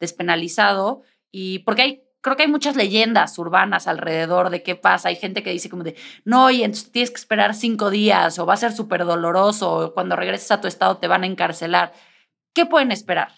despenalizado? 0.00 1.02
Y 1.30 1.60
porque 1.60 1.82
hay 1.82 2.06
creo 2.20 2.37
que 2.37 2.42
hay 2.42 2.48
muchas 2.50 2.76
leyendas 2.76 3.38
urbanas 3.38 3.87
alrededor 3.87 4.50
de 4.50 4.62
qué 4.62 4.74
pasa. 4.74 5.09
Hay 5.09 5.16
gente 5.16 5.42
que 5.42 5.50
dice 5.50 5.70
como 5.70 5.85
de, 5.85 5.96
no, 6.24 6.50
y 6.50 6.62
entonces 6.62 6.90
tienes 6.90 7.11
que 7.11 7.20
esperar 7.20 7.55
cinco 7.55 7.90
días 7.90 8.38
o 8.38 8.46
va 8.46 8.55
a 8.55 8.57
ser 8.59 8.72
súper 8.72 9.05
doloroso 9.05 9.72
o 9.72 9.94
cuando 9.94 10.16
regreses 10.16 10.50
a 10.50 10.61
tu 10.61 10.68
estado 10.68 10.98
te 10.98 11.09
van 11.09 11.22
a 11.22 11.26
encarcelar. 11.26 11.92
¿Qué 12.55 12.66
pueden 12.66 12.92
esperar? 12.92 13.29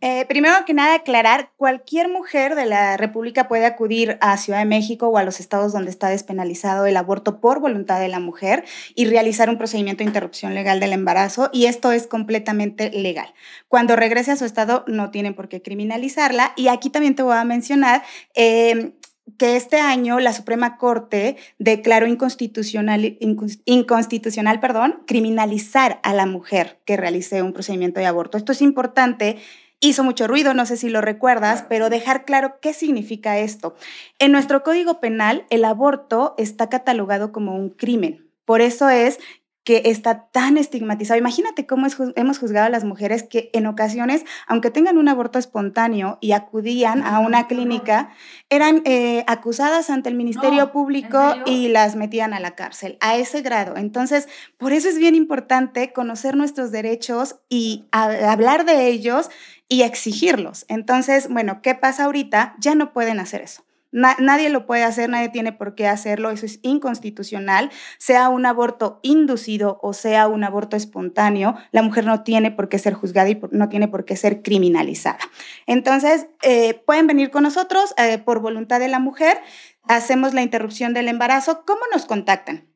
Eh, 0.00 0.24
primero 0.26 0.54
que 0.66 0.74
nada, 0.74 0.94
aclarar, 0.94 1.50
cualquier 1.56 2.08
mujer 2.08 2.54
de 2.54 2.66
la 2.66 2.96
República 2.96 3.48
puede 3.48 3.66
acudir 3.66 4.18
a 4.20 4.36
Ciudad 4.36 4.60
de 4.60 4.64
México 4.64 5.08
o 5.08 5.18
a 5.18 5.24
los 5.24 5.40
estados 5.40 5.72
donde 5.72 5.90
está 5.90 6.08
despenalizado 6.08 6.86
el 6.86 6.96
aborto 6.96 7.40
por 7.40 7.60
voluntad 7.60 8.00
de 8.00 8.08
la 8.08 8.20
mujer 8.20 8.64
y 8.94 9.06
realizar 9.06 9.50
un 9.50 9.58
procedimiento 9.58 10.04
de 10.04 10.08
interrupción 10.08 10.54
legal 10.54 10.80
del 10.80 10.92
embarazo 10.92 11.50
y 11.52 11.66
esto 11.66 11.92
es 11.92 12.06
completamente 12.06 12.90
legal. 12.90 13.32
Cuando 13.68 13.96
regrese 13.96 14.32
a 14.32 14.36
su 14.36 14.44
estado 14.44 14.84
no 14.86 15.10
tienen 15.10 15.34
por 15.34 15.48
qué 15.48 15.62
criminalizarla 15.62 16.52
y 16.56 16.68
aquí 16.68 16.90
también 16.90 17.14
te 17.14 17.22
voy 17.22 17.36
a 17.36 17.44
mencionar... 17.44 18.02
Eh, 18.34 18.92
que 19.36 19.56
este 19.56 19.80
año 19.80 20.20
la 20.20 20.32
Suprema 20.32 20.76
Corte 20.78 21.36
declaró 21.58 22.06
inconstitucional, 22.06 23.18
inconstitucional 23.64 24.60
perdón, 24.60 25.02
criminalizar 25.06 26.00
a 26.02 26.14
la 26.14 26.26
mujer 26.26 26.80
que 26.84 26.96
realice 26.96 27.42
un 27.42 27.52
procedimiento 27.52 28.00
de 28.00 28.06
aborto. 28.06 28.38
Esto 28.38 28.52
es 28.52 28.62
importante. 28.62 29.38
Hizo 29.80 30.02
mucho 30.02 30.26
ruido, 30.26 30.54
no 30.54 30.66
sé 30.66 30.76
si 30.76 30.88
lo 30.88 31.00
recuerdas, 31.00 31.64
pero 31.68 31.90
dejar 31.90 32.24
claro 32.24 32.58
qué 32.60 32.72
significa 32.72 33.38
esto. 33.38 33.76
En 34.18 34.32
nuestro 34.32 34.62
Código 34.64 34.98
Penal, 35.00 35.46
el 35.50 35.64
aborto 35.64 36.34
está 36.36 36.68
catalogado 36.68 37.30
como 37.30 37.54
un 37.54 37.70
crimen. 37.70 38.28
Por 38.44 38.60
eso 38.60 38.88
es 38.88 39.18
que 39.68 39.82
está 39.84 40.30
tan 40.32 40.56
estigmatizado. 40.56 41.18
Imagínate 41.18 41.66
cómo 41.66 41.88
hemos 42.16 42.38
juzgado 42.38 42.64
a 42.64 42.70
las 42.70 42.84
mujeres 42.84 43.22
que 43.22 43.50
en 43.52 43.66
ocasiones, 43.66 44.24
aunque 44.46 44.70
tengan 44.70 44.96
un 44.96 45.10
aborto 45.10 45.38
espontáneo 45.38 46.16
y 46.22 46.32
acudían 46.32 47.02
a 47.02 47.18
una 47.18 47.48
clínica, 47.48 48.08
eran 48.48 48.80
eh, 48.86 49.24
acusadas 49.26 49.90
ante 49.90 50.08
el 50.08 50.14
Ministerio 50.14 50.72
Público 50.72 51.34
y 51.44 51.68
las 51.68 51.96
metían 51.96 52.32
a 52.32 52.40
la 52.40 52.54
cárcel, 52.54 52.96
a 53.02 53.16
ese 53.16 53.42
grado. 53.42 53.76
Entonces, 53.76 54.26
por 54.56 54.72
eso 54.72 54.88
es 54.88 54.96
bien 54.96 55.14
importante 55.14 55.92
conocer 55.92 56.34
nuestros 56.34 56.72
derechos 56.72 57.36
y 57.50 57.88
hablar 57.90 58.64
de 58.64 58.86
ellos 58.86 59.28
y 59.68 59.82
exigirlos. 59.82 60.64
Entonces, 60.68 61.28
bueno, 61.28 61.60
¿qué 61.60 61.74
pasa 61.74 62.04
ahorita? 62.04 62.54
Ya 62.58 62.74
no 62.74 62.94
pueden 62.94 63.20
hacer 63.20 63.42
eso 63.42 63.67
nadie 63.90 64.50
lo 64.50 64.66
puede 64.66 64.84
hacer, 64.84 65.08
nadie 65.08 65.28
tiene 65.28 65.52
por 65.52 65.74
qué 65.74 65.86
hacerlo, 65.86 66.30
eso 66.30 66.46
es 66.46 66.60
inconstitucional, 66.62 67.70
sea 67.98 68.28
un 68.28 68.46
aborto 68.46 69.00
inducido 69.02 69.78
o 69.82 69.92
sea 69.92 70.28
un 70.28 70.44
aborto 70.44 70.76
espontáneo, 70.76 71.56
la 71.72 71.82
mujer 71.82 72.04
no 72.04 72.22
tiene 72.22 72.50
por 72.50 72.68
qué 72.68 72.78
ser 72.78 72.94
juzgada 72.94 73.30
y 73.30 73.40
no 73.50 73.68
tiene 73.68 73.88
por 73.88 74.04
qué 74.04 74.16
ser 74.16 74.42
criminalizada. 74.42 75.18
Entonces, 75.66 76.28
eh, 76.42 76.74
pueden 76.86 77.06
venir 77.06 77.30
con 77.30 77.42
nosotros 77.42 77.94
eh, 77.96 78.18
por 78.18 78.40
voluntad 78.40 78.80
de 78.80 78.88
la 78.88 78.98
mujer, 78.98 79.40
hacemos 79.84 80.34
la 80.34 80.42
interrupción 80.42 80.92
del 80.92 81.08
embarazo. 81.08 81.64
¿Cómo 81.66 81.80
nos 81.92 82.04
contactan? 82.04 82.68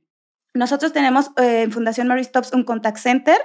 Nosotros 0.54 0.92
tenemos 0.92 1.30
eh, 1.36 1.62
en 1.62 1.72
Fundación 1.72 2.08
Mary 2.08 2.24
Stops 2.24 2.52
un 2.52 2.64
contact 2.64 2.98
center. 2.98 3.38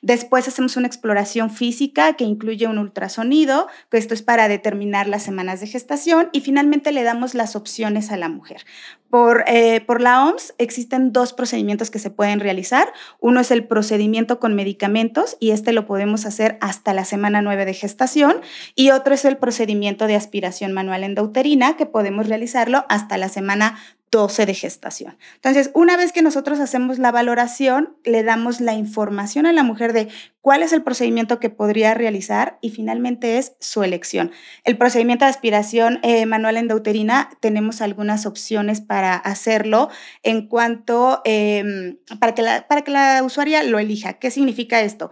después 0.00 0.48
hacemos 0.48 0.78
una 0.78 0.86
exploración 0.86 1.50
física 1.50 2.14
que 2.14 2.24
incluye 2.24 2.66
un 2.68 2.78
ultrasonido, 2.78 3.68
que 3.90 3.98
esto 3.98 4.14
es 4.14 4.22
para 4.22 4.48
determinar 4.48 5.08
las 5.08 5.22
semanas 5.22 5.60
de 5.60 5.66
gestación. 5.66 6.30
Y 6.32 6.40
finalmente 6.40 6.90
le 6.90 7.02
damos 7.02 7.34
las 7.34 7.54
opciones 7.54 8.10
a 8.10 8.16
la 8.16 8.30
mujer. 8.30 8.64
Por, 9.14 9.44
por 9.86 10.00
la 10.00 10.24
OMS 10.24 10.54
existen 10.58 11.12
dos 11.12 11.32
procedimientos 11.34 11.88
que 11.88 12.00
se 12.00 12.10
pueden 12.10 12.40
realizar. 12.40 12.92
Uno 13.20 13.38
es 13.38 13.52
el 13.52 13.64
procedimiento 13.64 14.40
con 14.40 14.56
medicamentos 14.56 15.36
y 15.38 15.52
este 15.52 15.72
lo 15.72 15.86
podemos 15.86 16.26
hacer 16.26 16.58
hasta 16.60 16.92
la 16.94 17.04
semana 17.04 17.40
9 17.40 17.64
de 17.64 17.74
gestación 17.74 18.40
y 18.74 18.90
otro 18.90 19.14
es 19.14 19.24
el 19.24 19.36
procedimiento 19.36 20.08
de 20.08 20.16
aspiración 20.16 20.72
manual 20.72 21.04
endouterina 21.04 21.76
que 21.76 21.86
podemos 21.86 22.26
realizarlo 22.26 22.86
hasta 22.88 23.16
la 23.16 23.28
semana 23.28 23.78
12 24.14 24.46
de 24.46 24.54
gestación. 24.54 25.18
Entonces, 25.34 25.72
una 25.74 25.96
vez 25.96 26.12
que 26.12 26.22
nosotros 26.22 26.60
hacemos 26.60 27.00
la 27.00 27.10
valoración, 27.10 27.96
le 28.04 28.22
damos 28.22 28.60
la 28.60 28.72
información 28.72 29.44
a 29.44 29.52
la 29.52 29.64
mujer 29.64 29.92
de 29.92 30.06
cuál 30.40 30.62
es 30.62 30.72
el 30.72 30.84
procedimiento 30.84 31.40
que 31.40 31.50
podría 31.50 31.94
realizar 31.94 32.56
y 32.60 32.70
finalmente 32.70 33.38
es 33.38 33.56
su 33.58 33.82
elección. 33.82 34.30
El 34.62 34.78
procedimiento 34.78 35.24
de 35.24 35.32
aspiración 35.32 35.98
eh, 36.04 36.26
manual 36.26 36.58
endouterina, 36.58 37.28
tenemos 37.40 37.80
algunas 37.80 38.24
opciones 38.24 38.80
para 38.80 39.16
hacerlo 39.16 39.88
en 40.22 40.46
cuanto, 40.46 41.20
em, 41.24 41.96
para, 42.20 42.36
que 42.36 42.44
para 42.68 42.82
que 42.82 42.92
la 42.92 43.20
usuaria 43.24 43.64
lo 43.64 43.80
elija. 43.80 44.12
¿Qué 44.20 44.30
significa 44.30 44.80
esto? 44.80 45.10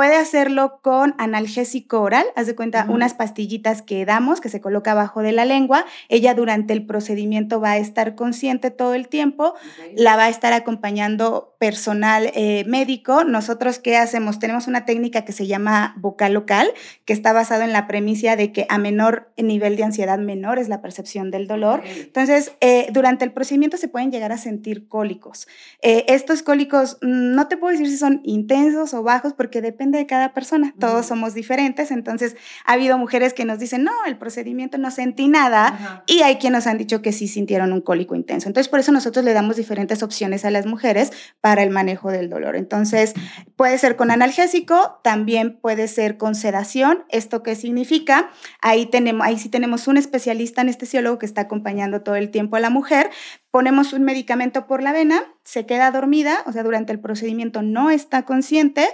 Puede 0.00 0.16
hacerlo 0.16 0.80
con 0.80 1.14
analgésico 1.18 2.00
oral, 2.00 2.24
haz 2.34 2.46
de 2.46 2.56
cuenta, 2.56 2.86
unas 2.88 3.12
pastillitas 3.12 3.82
que 3.82 4.06
damos, 4.06 4.40
que 4.40 4.48
se 4.48 4.62
coloca 4.62 4.92
abajo 4.92 5.20
de 5.20 5.32
la 5.32 5.44
lengua. 5.44 5.84
Ella 6.08 6.32
durante 6.32 6.72
el 6.72 6.86
procedimiento 6.86 7.60
va 7.60 7.72
a 7.72 7.76
estar 7.76 8.14
consciente 8.14 8.70
todo 8.70 8.94
el 8.94 9.08
tiempo, 9.08 9.52
la 9.94 10.16
va 10.16 10.24
a 10.24 10.28
estar 10.30 10.54
acompañando 10.54 11.54
personal 11.60 12.30
eh, 12.34 12.64
médico. 12.66 13.24
Nosotros, 13.24 13.78
¿qué 13.78 13.98
hacemos? 13.98 14.38
Tenemos 14.38 14.66
una 14.66 14.86
técnica 14.86 15.26
que 15.26 15.32
se 15.32 15.46
llama 15.46 15.94
vocal 15.98 16.32
local, 16.32 16.72
que 17.04 17.12
está 17.12 17.34
basado 17.34 17.64
en 17.64 17.74
la 17.74 17.86
premisa 17.86 18.34
de 18.34 18.50
que 18.50 18.64
a 18.70 18.78
menor 18.78 19.30
nivel 19.36 19.76
de 19.76 19.84
ansiedad, 19.84 20.18
menor 20.18 20.58
es 20.58 20.70
la 20.70 20.80
percepción 20.80 21.30
del 21.30 21.46
dolor. 21.46 21.82
Entonces, 21.84 22.52
eh, 22.62 22.88
durante 22.92 23.26
el 23.26 23.32
procedimiento 23.32 23.76
se 23.76 23.88
pueden 23.88 24.10
llegar 24.10 24.32
a 24.32 24.38
sentir 24.38 24.88
cólicos. 24.88 25.46
Eh, 25.82 26.06
estos 26.08 26.42
cólicos, 26.42 26.96
mm, 27.02 27.34
no 27.34 27.48
te 27.48 27.58
puedo 27.58 27.72
decir 27.72 27.88
si 27.88 27.98
son 27.98 28.22
intensos 28.24 28.94
o 28.94 29.02
bajos, 29.02 29.34
porque 29.34 29.60
depende 29.60 29.89
depende 29.90 29.98
de 29.98 30.06
cada 30.06 30.32
persona, 30.32 30.74
todos 30.78 31.06
somos 31.06 31.34
diferentes, 31.34 31.90
entonces 31.90 32.36
ha 32.64 32.74
habido 32.74 32.96
mujeres 32.98 33.34
que 33.34 33.44
nos 33.44 33.58
dicen, 33.58 33.84
no, 33.84 33.92
el 34.06 34.16
procedimiento 34.16 34.78
no 34.78 34.90
sentí 34.90 35.28
nada, 35.28 36.04
y 36.06 36.22
hay 36.22 36.36
quienes 36.36 36.50
nos 36.50 36.66
han 36.66 36.78
dicho 36.78 37.00
que 37.00 37.12
sí 37.12 37.28
sintieron 37.28 37.72
un 37.72 37.80
cólico 37.80 38.16
intenso. 38.16 38.48
Entonces, 38.48 38.68
por 38.68 38.80
eso 38.80 38.90
nosotros 38.90 39.24
le 39.24 39.32
damos 39.32 39.56
diferentes 39.56 40.02
opciones 40.02 40.44
a 40.44 40.50
las 40.50 40.66
mujeres 40.66 41.12
para 41.40 41.62
el 41.62 41.70
manejo 41.70 42.10
del 42.10 42.28
dolor. 42.28 42.56
Entonces, 42.56 43.14
puede 43.54 43.78
ser 43.78 43.94
con 43.94 44.10
analgésico, 44.10 45.00
también 45.04 45.58
puede 45.60 45.86
ser 45.86 46.16
con 46.16 46.34
sedación. 46.34 47.04
¿Esto 47.08 47.44
qué 47.44 47.54
significa? 47.54 48.30
Ahí, 48.60 48.86
tenemos, 48.86 49.24
ahí 49.24 49.38
sí 49.38 49.48
tenemos 49.48 49.86
un 49.86 49.96
especialista 49.96 50.62
anestesiólogo 50.62 51.18
que 51.18 51.26
está 51.26 51.42
acompañando 51.42 52.02
todo 52.02 52.16
el 52.16 52.30
tiempo 52.30 52.56
a 52.56 52.60
la 52.60 52.70
mujer, 52.70 53.10
ponemos 53.50 53.92
un 53.92 54.02
medicamento 54.02 54.66
por 54.66 54.82
la 54.82 54.92
vena, 54.92 55.22
se 55.44 55.66
queda 55.66 55.90
dormida, 55.90 56.42
o 56.46 56.52
sea, 56.52 56.62
durante 56.62 56.92
el 56.92 57.00
procedimiento 57.00 57.62
no 57.62 57.90
está 57.90 58.24
consciente, 58.24 58.88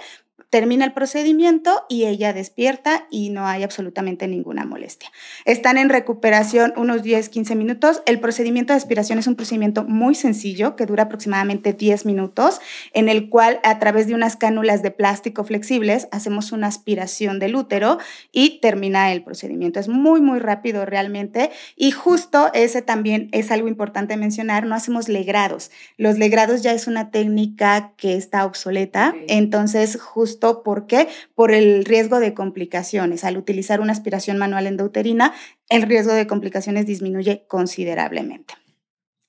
termina 0.50 0.85
el 0.85 0.92
procedimiento 0.92 1.85
y 1.88 2.04
ella 2.04 2.32
despierta 2.32 3.06
y 3.11 3.30
no 3.30 3.46
hay 3.46 3.62
absolutamente 3.62 4.28
ninguna 4.28 4.64
molestia. 4.64 5.11
Están 5.44 5.76
en 5.76 5.88
recuperación 5.88 6.72
unos 6.76 7.02
10, 7.02 7.28
15 7.28 7.56
minutos. 7.56 8.02
El 8.06 8.20
procedimiento 8.20 8.72
de 8.72 8.76
aspiración 8.76 9.18
es 9.18 9.26
un 9.26 9.35
procedimiento 9.35 9.85
muy 9.85 10.14
sencillo 10.14 10.76
que 10.76 10.87
dura 10.87 11.04
aproximadamente 11.04 11.72
10 11.72 12.06
minutos, 12.06 12.61
en 12.92 13.09
el 13.09 13.28
cual 13.28 13.61
a 13.64 13.78
través 13.78 14.06
de 14.06 14.14
unas 14.14 14.37
cánulas 14.37 14.82
de 14.82 14.90
plástico 14.90 15.44
flexibles 15.44 16.09
hacemos 16.12 16.52
una 16.52 16.68
aspiración 16.68 17.38
del 17.38 17.56
útero 17.56 17.98
y 18.32 18.61
termina 18.61 19.12
el 19.12 19.24
procedimiento. 19.24 19.80
Es 19.80 19.88
muy, 19.88 20.20
muy 20.20 20.38
rápido 20.38 20.87
realmente 20.87 21.50
y 21.76 21.90
justo 21.90 22.50
ese 22.54 22.82
también 22.82 23.28
es 23.32 23.50
algo 23.50 23.68
importante 23.68 24.16
mencionar, 24.16 24.66
no 24.66 24.74
hacemos 24.74 25.09
legrados. 25.09 25.70
Los 25.96 26.18
legrados 26.18 26.62
ya 26.62 26.72
es 26.72 26.87
una 26.87 27.11
técnica 27.11 27.92
que 27.96 28.16
está 28.16 28.44
obsoleta, 28.44 29.14
entonces 29.28 30.00
justo 30.00 30.36
¿por 30.38 30.87
qué? 30.87 31.09
Por 31.35 31.53
el 31.53 31.85
riesgo 31.85 32.20
de 32.20 32.35
complicaciones. 32.35 33.25
Al 33.25 33.37
utilizar 33.37 33.81
una 33.81 33.92
aspiración 33.92 34.38
manual 34.38 34.66
endouterina, 34.66 35.35
el 35.68 35.83
riesgo 35.83 36.12
de 36.12 36.27
complicaciones 36.27 36.87
disminuye 36.87 37.44
considerablemente. 37.49 38.55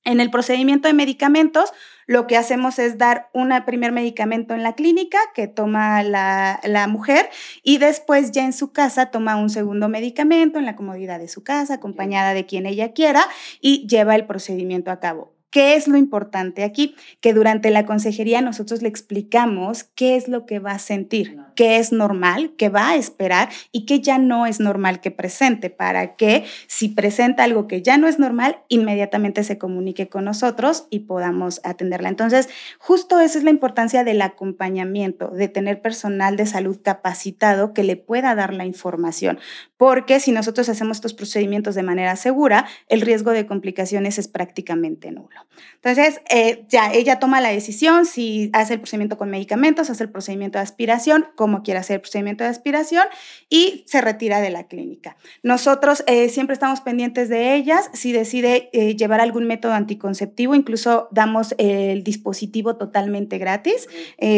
En 0.03 0.21
el 0.21 0.31
procedimiento 0.31 0.87
de 0.87 0.93
medicamentos, 0.93 1.73
lo 2.05 2.27
que 2.27 2.37
hacemos 2.37 2.79
es 2.79 2.97
dar 2.97 3.29
un 3.33 3.51
primer 3.65 3.91
medicamento 3.91 4.53
en 4.53 4.63
la 4.63 4.73
clínica 4.73 5.17
que 5.35 5.49
toma 5.49 6.01
la, 6.01 6.61
la, 6.63 6.87
mujer 6.87 7.29
y 7.61 7.77
después 7.77 8.31
ya 8.31 8.45
en 8.45 8.53
su 8.53 8.71
casa 8.71 9.07
toma 9.07 9.35
un 9.35 9.49
segundo 9.49 9.89
medicamento 9.89 10.59
en 10.59 10.65
la 10.65 10.77
comodidad 10.77 11.19
de 11.19 11.27
su 11.27 11.43
casa, 11.43 11.73
acompañada 11.73 12.33
de 12.33 12.45
quien 12.45 12.65
ella 12.65 12.93
quiera 12.93 13.25
y 13.59 13.85
lleva 13.87 14.15
el 14.15 14.25
procedimiento 14.25 14.91
a 14.91 15.01
cabo. 15.01 15.36
¿Qué 15.49 15.75
es 15.75 15.87
lo 15.87 15.97
importante 15.97 16.63
aquí? 16.63 16.95
Que 17.21 17.33
durante 17.33 17.69
la 17.71 17.85
consejería 17.85 18.41
nosotros 18.41 18.81
le 18.81 18.89
explicamos 18.89 19.83
qué 19.83 20.15
es 20.15 20.27
lo 20.27 20.45
que 20.45 20.59
va 20.59 20.71
a 20.71 20.79
sentir, 20.79 21.37
qué 21.57 21.77
es 21.77 21.91
normal, 21.91 22.53
qué 22.55 22.69
va 22.69 22.89
a 22.89 22.95
esperar 22.95 23.49
y 23.71 23.87
qué 23.87 23.99
ya 23.99 24.19
no 24.19 24.45
es 24.45 24.59
normal 24.59 25.01
que 25.01 25.09
presente, 25.09 25.71
para 25.71 26.15
que 26.15 26.45
si 26.67 26.87
presenta 26.87 27.43
algo 27.43 27.67
que 27.67 27.81
ya 27.81 27.97
no 27.97 28.07
es 28.07 28.19
normal, 28.19 28.59
inmediatamente 28.69 29.43
se 29.43 29.57
comunique 29.57 30.07
con 30.07 30.23
nosotros 30.23 30.85
y 30.91 30.99
podamos 30.99 31.59
atenderla. 31.63 32.09
Entonces, 32.09 32.47
justo 32.77 33.19
esa 33.19 33.39
es 33.39 33.43
la 33.43 33.49
importancia 33.49 34.03
del 34.03 34.21
acompañamiento, 34.21 35.29
de 35.29 35.47
tener 35.47 35.81
personal 35.81 36.37
de 36.37 36.45
salud 36.45 36.79
capacitado 36.81 37.73
que 37.73 37.83
le 37.83 37.95
pueda 37.95 38.35
dar 38.35 38.53
la 38.53 38.65
información, 38.65 39.39
porque 39.77 40.19
si 40.19 40.31
nosotros 40.31 40.69
hacemos 40.69 40.97
estos 40.97 41.15
procedimientos 41.15 41.73
de 41.73 41.81
manera 41.81 42.15
segura, 42.17 42.67
el 42.87 43.01
riesgo 43.01 43.31
de 43.31 43.47
complicaciones 43.47 44.19
es 44.19 44.27
prácticamente 44.27 45.09
nulo. 45.11 45.47
Entonces, 45.75 46.21
eh, 46.29 46.65
ya 46.69 46.91
ella 46.93 47.17
toma 47.17 47.41
la 47.41 47.49
decisión 47.49 48.05
si 48.05 48.51
hace 48.53 48.75
el 48.75 48.79
procedimiento 48.79 49.17
con 49.17 49.31
medicamentos, 49.31 49.89
hace 49.89 50.03
el 50.03 50.11
procedimiento 50.11 50.59
de 50.59 50.63
aspiración, 50.63 51.25
como 51.47 51.63
quiera 51.63 51.79
hacer 51.79 51.95
el 51.95 52.01
procedimiento 52.01 52.43
de 52.43 52.49
aspiración 52.49 53.05
y 53.49 53.85
se 53.87 54.01
retira 54.01 54.41
de 54.41 54.49
la 54.49 54.67
clínica. 54.67 55.15
Nosotros 55.43 56.03
eh, 56.05 56.27
siempre 56.27 56.53
estamos 56.53 56.81
pendientes 56.81 57.29
de 57.29 57.55
ellas. 57.55 57.89
Si 57.93 58.11
decide 58.11 58.69
eh, 58.73 58.97
llevar 58.97 59.21
algún 59.21 59.47
método 59.47 59.71
anticonceptivo, 59.71 60.55
incluso 60.55 61.07
damos 61.11 61.55
el 61.57 62.03
dispositivo 62.03 62.75
totalmente 62.75 63.37
gratis, 63.37 63.87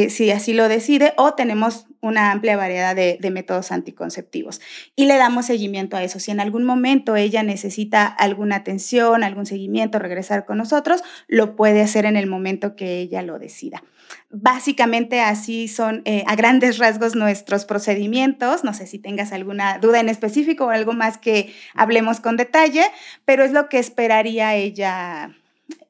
si 0.10 0.30
así 0.30 0.54
lo 0.54 0.68
decide, 0.68 1.14
o 1.18 1.34
tenemos 1.34 1.88
una 2.02 2.32
amplia 2.32 2.56
variedad 2.58 2.96
de, 2.96 3.18
de 3.20 3.32
métodos 3.32 3.72
anticonceptivos. 3.72 4.62
Y 4.96 5.06
le 5.06 5.18
damos 5.18 5.48
seguimiento 5.48 5.98
a 5.98 6.04
eso. 6.04 6.20
Si 6.20 6.30
en 6.30 6.40
algún 6.40 6.64
momento 6.64 7.16
ella 7.16 7.42
necesita 7.42 8.06
alguna 8.06 8.58
atención, 8.58 9.24
algún 9.24 9.48
seguimiento, 9.48 9.98
regresar 9.98 10.46
con 10.46 10.60
nosotros, 10.60 11.02
lo 11.28 11.56
puede 11.56 11.82
hacer 11.82 12.06
en 12.06 12.18
el 12.18 12.28
momento 12.28 12.76
que 12.76 13.00
ella 13.00 13.24
lo 13.24 13.40
decida. 13.40 13.84
Básicamente 14.30 15.22
así 15.22 15.68
son 15.68 16.02
eh, 16.06 16.24
a 16.28 16.36
grandes 16.36 16.78
rasgos 16.78 17.16
nuestros 17.16 17.66
procedimientos. 17.66 18.64
No 18.64 18.74
sé 18.74 18.88
si 18.88 19.00
tengas 19.00 19.32
alguna 19.32 19.80
duda 19.80 20.00
en 20.00 20.10
específico 20.10 20.66
o 20.66 20.70
algo 20.70 20.94
más 20.94 21.18
que 21.18 21.54
hablemos 21.74 22.20
con 22.20 22.38
detalle, 22.38 22.86
pero 23.26 23.44
es 23.44 23.52
lo 23.52 23.70
que 23.70 23.80
esperaría 23.80 24.56
ella 24.56 25.36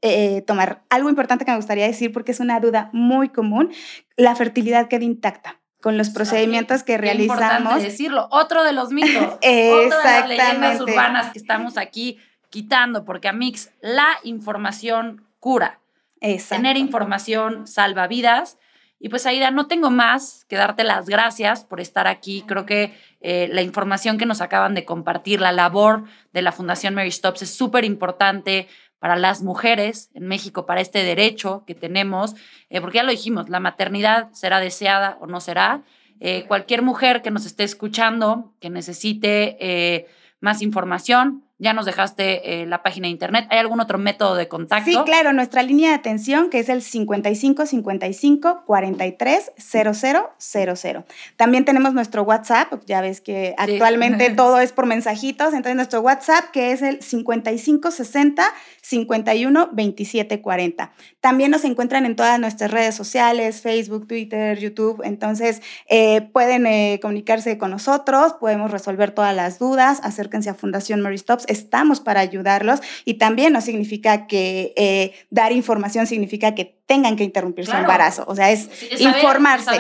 eh, 0.02 0.42
tomar. 0.44 0.84
Algo 0.90 1.10
importante 1.10 1.46
que 1.46 1.52
me 1.52 1.58
gustaría 1.58 1.86
decir, 1.88 2.12
porque 2.12 2.32
es 2.32 2.40
una 2.40 2.60
duda 2.60 2.90
muy 2.94 3.30
común, 3.30 3.72
la 4.16 4.36
fertilidad 4.36 4.88
queda 4.88 5.04
intacta 5.04 5.60
con 5.82 5.98
los 5.98 6.10
procedimientos 6.10 6.84
que 6.84 6.98
realizamos. 6.98 7.42
Importante 7.42 7.84
decirlo, 7.84 8.28
otro 8.32 8.64
de 8.64 8.74
los 8.74 8.92
mitos, 8.92 9.38
Exactamente. 9.42 9.86
otra 9.86 9.98
de 9.98 10.20
las 10.20 10.30
leyendas 10.30 10.82
urbanas 10.82 11.32
que 11.32 11.40
estamos 11.40 11.78
aquí 11.78 12.18
quitando, 12.50 13.06
porque 13.06 13.28
a 13.28 13.34
Mix 13.34 13.72
la 13.82 14.08
información 14.24 15.26
cura. 15.40 15.80
Tener 16.20 16.78
información 16.78 17.68
salva 17.68 18.08
vidas. 18.08 18.58
Y 19.00 19.08
pues 19.08 19.26
Aida, 19.26 19.50
no 19.50 19.68
tengo 19.68 19.90
más 19.90 20.46
que 20.50 20.58
darte 20.58 20.84
las 20.84 21.08
gracias 21.08 21.64
por 21.64 21.80
estar 21.80 22.06
aquí. 22.06 22.44
Creo 22.46 22.66
que 22.66 22.94
eh, 23.22 23.48
la 23.50 23.62
información 23.62 24.18
que 24.18 24.26
nos 24.26 24.42
acaban 24.42 24.76
de 24.76 24.84
compartir, 24.84 25.40
la 25.40 25.54
labor 25.54 26.04
de 26.34 26.42
la 26.42 26.52
Fundación 26.52 26.96
Mary 26.96 27.12
Stops 27.12 27.42
es 27.42 27.54
súper 27.54 27.86
importante 27.86 28.68
para 29.00 29.16
las 29.16 29.42
mujeres 29.42 30.12
en 30.14 30.28
México, 30.28 30.66
para 30.66 30.82
este 30.82 31.04
derecho 31.04 31.64
que 31.66 31.76
tenemos, 31.76 32.36
eh, 32.70 32.82
porque 32.82 32.98
ya 32.98 33.04
lo 33.04 33.12
dijimos, 33.12 33.48
la 33.48 33.62
maternidad 33.62 34.30
será 34.34 34.60
deseada 34.60 35.18
o 35.22 35.28
no 35.28 35.40
será. 35.40 35.84
Eh, 36.20 36.44
cualquier 36.50 36.82
mujer 36.82 37.22
que 37.22 37.32
nos 37.32 37.46
esté 37.46 37.64
escuchando, 37.64 38.54
que 38.60 38.70
necesite 38.70 40.08
más 40.42 40.62
información, 40.62 41.46
ya 41.60 41.74
nos 41.74 41.86
dejaste 41.86 42.62
eh, 42.62 42.66
la 42.66 42.82
página 42.82 43.08
de 43.08 43.12
internet. 43.12 43.46
¿Hay 43.50 43.60
algún 43.60 43.82
otro 43.82 43.98
método 43.98 44.36
de 44.36 44.48
contacto? 44.48 44.90
Sí, 44.90 44.98
claro, 45.06 45.34
nuestra 45.34 45.62
línea 45.62 45.90
de 45.90 45.96
atención 45.96 46.50
que 46.50 46.60
es 46.60 46.70
el 46.70 46.82
55 46.82 47.66
55 47.66 48.64
43 48.66 49.52
0000. 49.58 51.04
También 51.36 51.66
tenemos 51.66 51.94
nuestro 51.94 52.24
WhatsApp, 52.24 52.74
ya 52.86 53.02
ves 53.02 53.20
que 53.20 53.56
actualmente 53.58 54.30
todo 54.36 54.60
es 54.60 54.72
por 54.72 54.86
mensajitos, 54.86 55.48
entonces 55.48 55.76
nuestro 55.76 56.00
WhatsApp 56.00 56.46
que 56.52 56.72
es 56.72 56.82
el 56.82 57.02
55 57.02 57.92
60 57.92 58.44
51 58.82 59.70
27 59.74 60.42
40. 60.42 60.92
También 61.20 61.52
nos 61.52 61.66
encuentran 61.66 62.06
en 62.06 62.16
todas 62.16 62.40
nuestras 62.40 62.72
redes 62.72 62.96
sociales, 62.96 63.62
Facebook, 63.62 64.08
Twitter, 64.08 64.58
YouTube, 64.58 65.02
entonces 65.04 65.62
eh, 65.90 66.22
pueden 66.32 66.66
eh, 66.66 67.00
comunicarse 67.02 67.58
con 67.58 67.72
nosotros, 67.72 68.34
podemos 68.40 68.72
resolver 68.72 69.12
todas 69.12 69.36
las 69.36 69.60
dudas, 69.60 70.00
acérquense 70.04 70.50
a 70.50 70.54
Fundación 70.54 71.02
Mary 71.02 71.18
Stops 71.18 71.49
estamos 71.50 72.00
para 72.00 72.22
ayudarlos 72.22 72.80
y 73.06 73.16
también 73.16 73.54
no 73.54 73.62
significa 73.62 74.28
que 74.28 74.74
eh, 74.78 75.14
dar 75.30 75.52
información 75.52 76.08
significa 76.08 76.56
que 76.56 76.80
tengan 76.86 77.16
que 77.16 77.24
interrumpir 77.24 77.66
su 77.66 77.76
embarazo, 77.76 78.24
o 78.28 78.36
sea, 78.36 78.52
es, 78.52 78.70
informarse. 79.00 79.72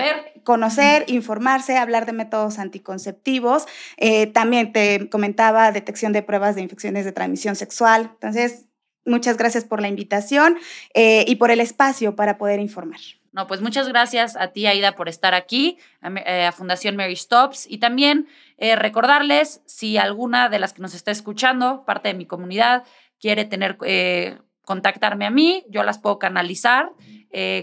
Conocer, 0.43 1.03
informarse, 1.07 1.77
hablar 1.77 2.05
de 2.05 2.13
métodos 2.13 2.59
anticonceptivos. 2.59 3.65
Eh, 3.97 4.25
también 4.27 4.71
te 4.71 5.09
comentaba 5.09 5.71
detección 5.71 6.11
de 6.13 6.23
pruebas 6.23 6.55
de 6.55 6.61
infecciones 6.61 7.05
de 7.05 7.11
transmisión 7.11 7.55
sexual. 7.55 8.11
Entonces, 8.13 8.65
muchas 9.05 9.37
gracias 9.37 9.65
por 9.65 9.81
la 9.81 9.89
invitación 9.89 10.57
eh, 10.93 11.25
y 11.27 11.35
por 11.35 11.51
el 11.51 11.59
espacio 11.59 12.15
para 12.15 12.37
poder 12.37 12.59
informar. 12.59 12.99
No, 13.31 13.47
pues 13.47 13.61
muchas 13.61 13.87
gracias 13.87 14.35
a 14.35 14.47
ti, 14.47 14.65
Aida, 14.65 14.95
por 14.95 15.07
estar 15.07 15.33
aquí, 15.33 15.77
a, 16.01 16.09
eh, 16.09 16.51
Fundación 16.51 16.95
Mary 16.95 17.15
Stops 17.15 17.65
y 17.69 17.77
también 17.77 18.27
eh, 18.57 18.75
recordarles 18.75 19.61
si 19.65 19.97
alguna 19.97 20.49
de 20.49 20.59
las 20.59 20.73
que 20.73 20.81
nos 20.81 20.93
está 20.95 21.11
escuchando, 21.11 21.85
parte 21.85 22.09
de 22.09 22.15
mi 22.15 22.25
comunidad, 22.25 22.83
quiere 23.19 23.45
tener, 23.45 23.77
eh, 23.85 24.39
contactarme 24.63 25.25
a 25.25 25.29
mí, 25.29 25.63
yo 25.69 25.83
las 25.83 25.99
puedo 25.99 26.19
canalizar 26.19 26.91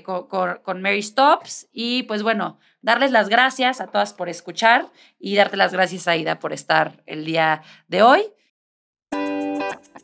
con, 0.04 0.28
con, 0.62 0.80
Mary 0.80 1.02
Stops 1.02 1.68
y 1.72 2.04
pues 2.04 2.22
bueno, 2.22 2.60
darles 2.82 3.10
las 3.10 3.28
gracias 3.28 3.80
a 3.80 3.88
todas 3.88 4.12
por 4.12 4.28
escuchar 4.28 4.86
y 5.18 5.34
darte 5.34 5.56
las 5.56 5.72
gracias, 5.72 6.06
Aida, 6.06 6.38
por 6.38 6.52
estar 6.52 7.02
el 7.06 7.24
día 7.24 7.62
de 7.88 8.02
hoy. 8.02 8.22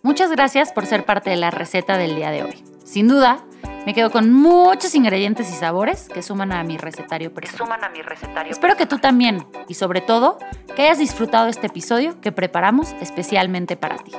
Muchas 0.03 0.33
gracias 0.33 0.73
por 0.73 0.87
ser 0.87 1.05
parte 1.05 1.31
de 1.31 1.37
la 1.37 1.53
receta 1.53 1.97
del 1.97 2.17
día 2.17 2.33
de 2.33 2.43
hoy. 2.43 2.65
Sin 2.85 3.07
duda, 3.07 3.45
me 3.87 3.95
quedo 3.95 4.11
con 4.11 4.33
muchos 4.33 4.95
ingredientes 4.95 5.51
y 5.51 5.55
sabores 5.55 6.09
que 6.09 6.23
suman 6.23 6.53
a 6.53 6.63
mi 6.63 6.77
recetario 6.77 7.33
personal. 7.33 7.59
Suman 7.59 7.85
a 7.85 7.89
mi 7.89 8.03
recetario 8.03 8.53
Espero 8.53 8.77
que 8.77 8.87
tú 8.87 8.99
también 8.99 9.45
y 9.69 9.75
sobre 9.75 10.01
todo 10.01 10.39
que 10.77 10.83
hayas 10.83 10.99
disfrutado 10.99 11.49
este 11.49 11.67
episodio 11.67 12.21
que 12.21 12.33
preparamos 12.33 12.95
especialmente 13.01 13.77
para 13.77 13.97
ti. 13.97 14.13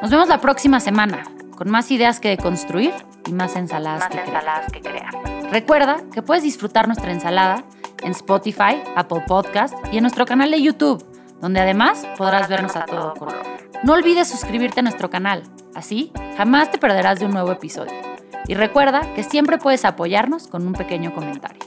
Nos 0.00 0.10
vemos 0.10 0.28
la 0.28 0.40
próxima 0.40 0.80
semana 0.80 1.22
con 1.56 1.70
más 1.70 1.90
ideas 1.90 2.20
que 2.20 2.36
construir 2.38 2.94
y 3.26 3.32
más 3.32 3.54
ensaladas, 3.56 4.08
que, 4.08 4.18
ensaladas 4.18 4.72
que 4.72 4.80
crear. 4.80 5.12
Recuerda 5.50 5.98
que 6.12 6.22
puedes 6.22 6.42
disfrutar 6.42 6.86
nuestra 6.86 7.12
ensalada 7.12 7.64
en 8.02 8.12
Spotify, 8.12 8.82
Apple 8.96 9.24
Podcast 9.26 9.74
y 9.92 9.98
en 9.98 10.02
nuestro 10.02 10.24
canal 10.24 10.50
de 10.50 10.62
YouTube, 10.62 11.04
donde 11.40 11.60
además 11.60 12.06
podrás 12.16 12.48
vernos 12.48 12.76
a 12.76 12.86
todo 12.86 13.12
color. 13.14 13.42
No 13.82 13.92
olvides 13.92 14.28
suscribirte 14.28 14.80
a 14.80 14.82
nuestro 14.82 15.10
canal, 15.10 15.42
así 15.74 16.12
jamás 16.36 16.70
te 16.70 16.78
perderás 16.78 17.18
de 17.18 17.26
un 17.26 17.32
nuevo 17.32 17.52
episodio. 17.52 18.09
Y 18.48 18.54
recuerda 18.54 19.02
que 19.14 19.22
siempre 19.22 19.58
puedes 19.58 19.84
apoyarnos 19.84 20.48
con 20.48 20.66
un 20.66 20.72
pequeño 20.72 21.14
comentario. 21.14 21.60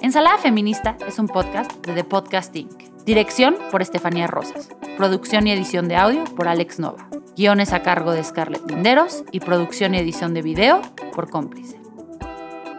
Ensalada 0.00 0.38
Feminista 0.38 0.96
es 1.06 1.18
un 1.18 1.28
podcast 1.28 1.84
de 1.86 1.92
The 1.92 2.04
Podcast 2.04 2.54
Inc. 2.56 2.70
Dirección 3.04 3.56
por 3.70 3.82
Estefanía 3.82 4.26
Rosas. 4.26 4.68
Producción 4.96 5.46
y 5.46 5.52
edición 5.52 5.88
de 5.88 5.96
audio 5.96 6.24
por 6.24 6.48
Alex 6.48 6.78
Nova. 6.78 7.08
Guiones 7.36 7.72
a 7.72 7.82
cargo 7.82 8.12
de 8.12 8.22
Scarlett 8.22 8.70
Linderos 8.70 9.24
y 9.32 9.40
producción 9.40 9.94
y 9.94 9.98
edición 9.98 10.34
de 10.34 10.42
video 10.42 10.82
por 11.14 11.30
Cómplice. 11.30 11.80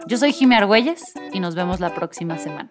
Yo 0.06 0.16
soy 0.16 0.32
Jimmy 0.32 0.56
Argüelles 0.56 1.14
y 1.32 1.40
nos 1.40 1.54
vemos 1.54 1.80
la 1.80 1.94
próxima 1.94 2.38
semana. 2.38 2.70